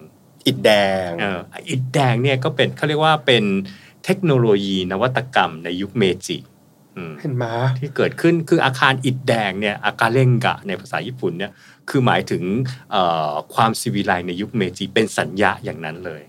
[0.45, 0.71] อิฐแด
[1.07, 3.43] งเอ่ออิฐแดงเนี่ยก็เป็นเขาเรียกว่าเป็น
[4.05, 6.58] เทคโนโลยีนวัตกรรมในยุคเมจิอืม
[7.19, 7.45] เห็นไหม
[7.79, 11.51] ที่เกิดขึ้นคืออาคารอิฐแดงเนี่ยอาการเร่งกะในภาษาญี่ปุ่นเนี่ย
[11.89, 12.43] คือหมายถึง
[12.91, 16.21] เอ่อความศิวิไลซ์ในยุคเมจิเป็นสัญลักษณ์อย่างนั้นเลย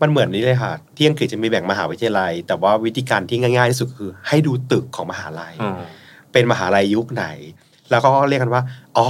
[0.00, 5.54] มันเหมือนนี้เลยค่ะ ที่อังกฤษจะมีแบ่งมหาวิทยาลัย แต่ว่าวิธีการที่ง่ายๆที่สุดคือ ให้ดูตึกของมหาลัย
[6.32, 7.26] เป็นมหาลัยยุคไหน
[7.90, 8.62] แล้วก็เรียกกันว่า
[8.96, 9.06] อ๋อ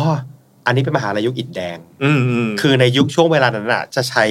[0.67, 4.25] อันนี้เป็นมหาลัยยุคอิฐแดงอืมอืมคือในยุคช่วงเวลานั้นน่ะจะใช้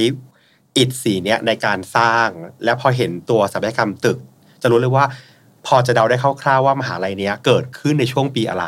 [0.77, 2.27] อิฐสีเนี้ยในการสร้าง
[2.63, 4.17] แล้วพอเห็นตัวสถาปัตยกรรมตึก
[4.61, 5.05] จะรู้เลยว่า
[5.67, 8.65] พอจะเดาได้คร่าวๆว่ามหาลัยเนี้ยเกิดขึ้นในช่วงปีอะไร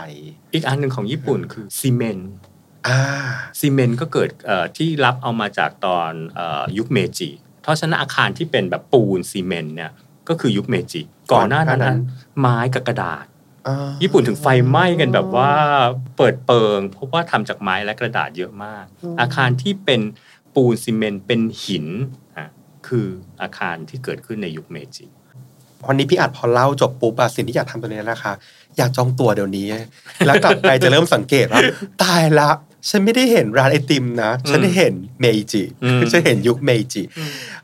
[0.54, 2.32] อีกอันหนึ่งของญี่ปุ่นคือซีเมนต์
[2.88, 3.00] อ่า
[3.60, 7.30] ซีเมนต์ก็เกิดเอ่อที่รับเอามาจากตอนเอ่อยุคเมจิ
[7.62, 9.92] เพราะฉะนั้นอาคารที่เป็นแบบปูนซีเมนต์เนี่ย
[10.30, 12.04] ก็คือยุคเมจิ ก่อนหน้านั้นก่อนหน้านั้นะ
[12.36, 13.26] นไม้กับกระดาษ
[13.68, 15.52] อ่าญี่ปุ่นถึงไฟไหม้กันแบบว่า
[16.18, 18.86] เปิดเปิงเพราะว่าทำจากไม้และกระดาษเยอะมาก
[19.22, 20.02] อาคารที่เป็น
[20.56, 21.88] ปูนซีเมนต์เป็นหิน
[22.38, 22.48] อะ
[22.88, 23.08] คือ
[23.42, 25.06] อาคารที่เกิดขึ้นในยุคเมจิ
[25.88, 28.34] วันนี้พี่อัดพอเล่าจบปุ๊บอะสิ่งที่อยากทำตัวนี้นะคะ
[28.78, 29.68] อยากจองตัวเดี๋ยวนี้
[30.26, 31.62] แล้วกลับไปจะเริ่มสังเกตว่า
[32.04, 32.50] ตายละ
[32.90, 37.04] ฉันไม่ได้เห็นร้านไอติมนะ ฉันได้เห็นเมจิอืมฉันเห็นยุคเมจิ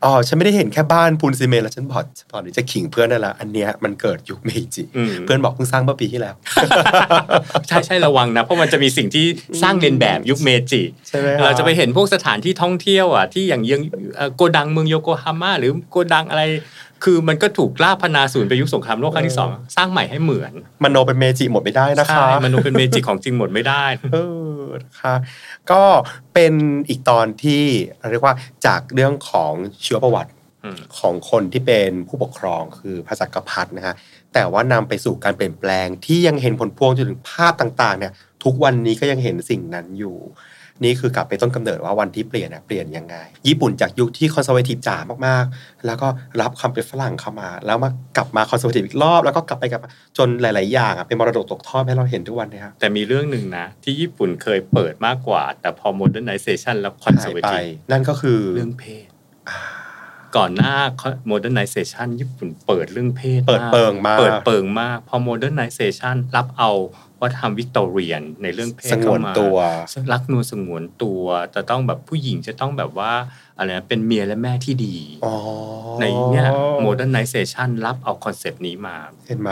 [0.03, 6.36] อ๋อฉันไม่ได้เห็นแค่บ้านปูนซีเมนต์แล้วฉันบอกตอนนี้จะขิงเพื่อนได้ละอันเนี้ยมันเกิดยุคเมจิอืมเพื่อนบอกเพิ่งสร้างเมื่อปีที่แล้ว
[7.68, 9.26] ใช่ใช่ระวังนะ เพราะมันจะมีสิ่งที่
[9.61, 13.82] สร้างเลียนแบบยุคเมจิใช่ไหมเราจะไปเห็นพวกสถานที่ท่องเที่ยวอะที่อย่างยัง
[14.16, 16.43] เอ่อโกดังเมืองโยโกฮาม่าหรือโกดังอะไร
[17.04, 24.18] คือมันก็ถูกล่าพนาศูนย์ไปยุคสงครามโลกครั้งที่สองสร้างใหม่ให้เหมือนมโนเป็นเมจิหมดไม่ได้นะคะใช่มนุษย์เป็นเมจิของจริงหมดไม่ได้เอ
[24.60, 25.16] อนะคะ
[25.72, 25.84] ก็
[26.34, 26.54] เป็น
[26.89, 27.64] อีกตอนที่
[28.12, 28.36] เรียกว่า
[28.66, 29.54] จากเรื่องของ
[29.86, 30.32] ชีวประวัติ
[30.64, 33.96] อืมของคนที่เป็นผู้ปกครองคือพระจักรพรรดินะฮะ
[34.34, 40.18] แต่ว่านำไปสู่การเปลี่ยนแปลงที่ยังเห็นผลพวงจนถึงภาพต่างๆเนี่ยทุกวันนี้ก็ยังเห็นสิ่งนั้นอยู่
[40.84, 43.15] นี่คือกลับไปต้นกำเนิดว่าวันที่เปลี่ยนเนี่ยเปลี่ยนยังไง
[43.47, 44.97] ญี่ปุ่นจากยุคที่คอนเซอร์เวทีฟจ๋า
[45.28, 46.07] มากๆ แล้วก็
[46.41, 59.07] รับความเป็นฝรั่งเข้ามา แล้วมากลับมา conservative อีกรอบ แล้วก็กลับไปกลับมาจนหลาย ๆ อย่างอะเป็นมรดกตกทอดให้เราเห็นทุกวันเนี้ยครับแต่มีเรื่องหนึ่งนะ ที่ญี่ปุ่นเคยเปิดมากกว่า แต่พอ modernization แล้วหาย conservative นั่นก็คือเรื่องเพศ
[60.38, 60.76] ก่อนหน้า
[61.32, 66.71] modernization ญี่ปุ่นเปิดเรื่องเพศเปิดเปิงมาก เปิดเปิงมาก พอ modernization รับเอา
[67.26, 69.57] วัฒนธรรมวิกตอเรียนในเรื่องเพศสงวนเข้ามาตัว
[70.11, 71.23] รักนวลสงวนตัว
[71.55, 73.13] จะต้องแบบผู้หญิงจะต้องแบบว่า
[73.57, 74.95] อะไรนะเป็นเมียและแม่ที่ดี
[75.26, 75.36] อ๋อ
[75.99, 76.49] ในเนี่ย
[76.86, 78.95] modernization รับเอาคอนเซปต์นี้มา
[79.28, 79.51] เห็นไหม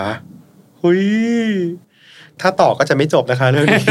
[0.82, 1.04] หุย
[2.42, 3.88] ถ้าต่อก็จะไม่จบนะคะเรื่องนี้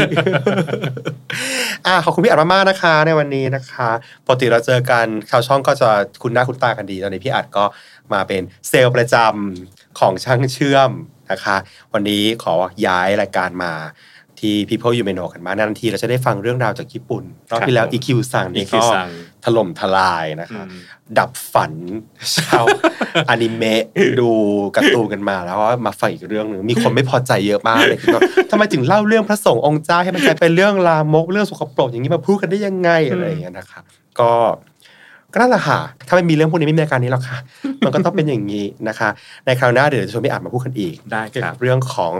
[1.85, 3.89] อ่าขอบคุณพี่อัดมากๆนะคะ ในวันนี้นะคะ
[4.25, 5.89] ปกติเราเจอกันชาวช่องก็จะ
[6.21, 7.65] คุ้นหน้าคุ้นตากันดีตอนนี้พี่อัดก็
[8.13, 10.91] มาเป็นเซลล์ประจำของช่างเชื่อม
[11.31, 11.55] นะคะ
[11.93, 12.53] วันนี้ขอ
[12.87, 13.73] ย้ายรายการมา
[14.39, 19.09] ที่ People You May Know กันมางนานทีเราจะได้ฟังเรื่องราวจากญี่ปุ่นรอบที่แล้วผม EQ สั่งนี่ EQ ก็สั่ง
[19.45, 20.81] ถล่มทลายนะคะอืม
[21.19, 21.73] ดับฝัน
[22.35, 22.65] ชาว
[23.29, 23.83] อนิเมะ
[24.19, 24.29] ดู
[24.75, 28.21] การ์ตูนกันมาแล้วก็มาฟังอีกเรื่องหนึ่งมีคนไม่พอใจเยอะมากเลยคิดว่า
[28.51, 33.83] ทำไมถึงเล่าเรื่องพระสงฆ์องค์เจ้าให้มันกลายเป็นเรื่องลามกเรื่องสกปรกอย่างนี้มาพูดกันได้ยังไงอะไรอย่างเงี้ยนะครับ
[34.19, 34.31] ก็
[35.33, 37.37] ก็นั่นแหละค่ะ ถ้าไม่มีเรื่องพวกนี้ไม่มีรายการนี้หรอกค่ะ
[37.85, 39.09] มันก็ต้องเป็นอย่างนี้นะคะ
[39.45, 42.13] ในคราวหน้าเดี๋ยวจะชวนพี่อ่านมาพูดกันอีกได้เกี่ยวครักับบเรื่องของ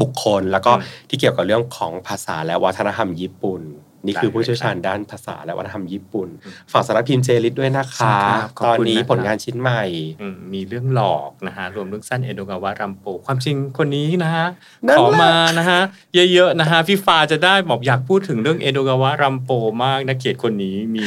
[0.00, 3.62] บุคคลแล้วก็อืมที่เกี่ยวกับเรื่องของภาษาและวัฒนธรรมญี่ปุ่น
[4.06, 6.28] นี่คือได้เลยผู้เชี่ยวชาญด้านภาษาและวัฒนธรรมญี่ปุ่น
[6.72, 9.82] ฝากสารบพิมพ์เจลิตด้วยนะคะครับขอบตอนคุณนี้นะครับผลงานชิ้นใหม่
[10.20, 14.46] อืมมีเรื่องหลอกนะฮะรวมเรื่องสั้นเอโดกาวะรัมโป ความจริงคนนี้นะฮะ
[14.88, 15.80] นั่นขอแหละมานะฮะ
[16.14, 19.50] เยอะๆนะฮะพี่ฟ้าจะได้บอกอยากพูดถึงเรื่องเอโดกาวะรัมโป
[19.84, 21.04] มากนักเขียนคนนี้มี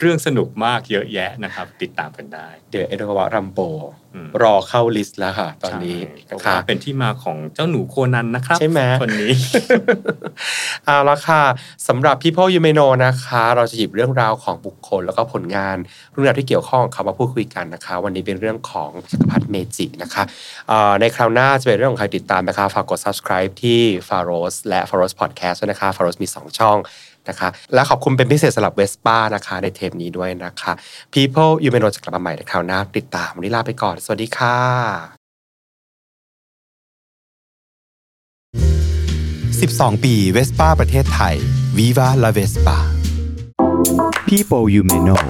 [0.00, 3.58] เรื่องสนุกมากเยอะแยะนะครับ ติดตามกันได้ เดี๋ยวเอโดกาวะรัมโป
[4.14, 9.32] อืมรอเข้า list แล้วค่ะ ตอนนี้ใช่นะเพราะคะว่าเป็นที่มาของเจ้าหนูโคนันนะครับ ใช่ไหมคนนี้
[10.84, 11.42] เอาละค่ะ
[11.88, 15.76] สำหรับ People You May Know นะคะ เราจะหยิบเรื่องราวของบุคคล แล้วก็ผลงาน
[16.12, 20.22] เรื่องราวที่เกี่ยวข้องกับเขามาพูดคุยกันนะคะ วันนี้เป็นเรื่องของจักรพรรดิเมจินะคะ
[20.68, 25.88] เอ่อในคราวหน้าจะเป็นเรื่องของใครติดตามนะคะฝากกด subscribe ที่ f a r o s และ f a r o s Podcast ด้วยนะคะ
[25.96, 26.78] f a r o s มี 2 ช่อง
[27.28, 30.72] นะคะ และขอบคุณเป็นพิเศษสำหรับ Vespa นะคะ ในเทปนี้ด้วยนะคะ
[31.14, 34.56] People You May Know จะกลับมาใหม่ในคราวหน้าติดตามวันนี้ลาไปก่อน สวัสดีค่ะ
[39.60, 41.34] 12 ปีเวสป้าประเทศไทย
[41.76, 42.78] Viva la Vespa
[44.28, 45.24] People you may know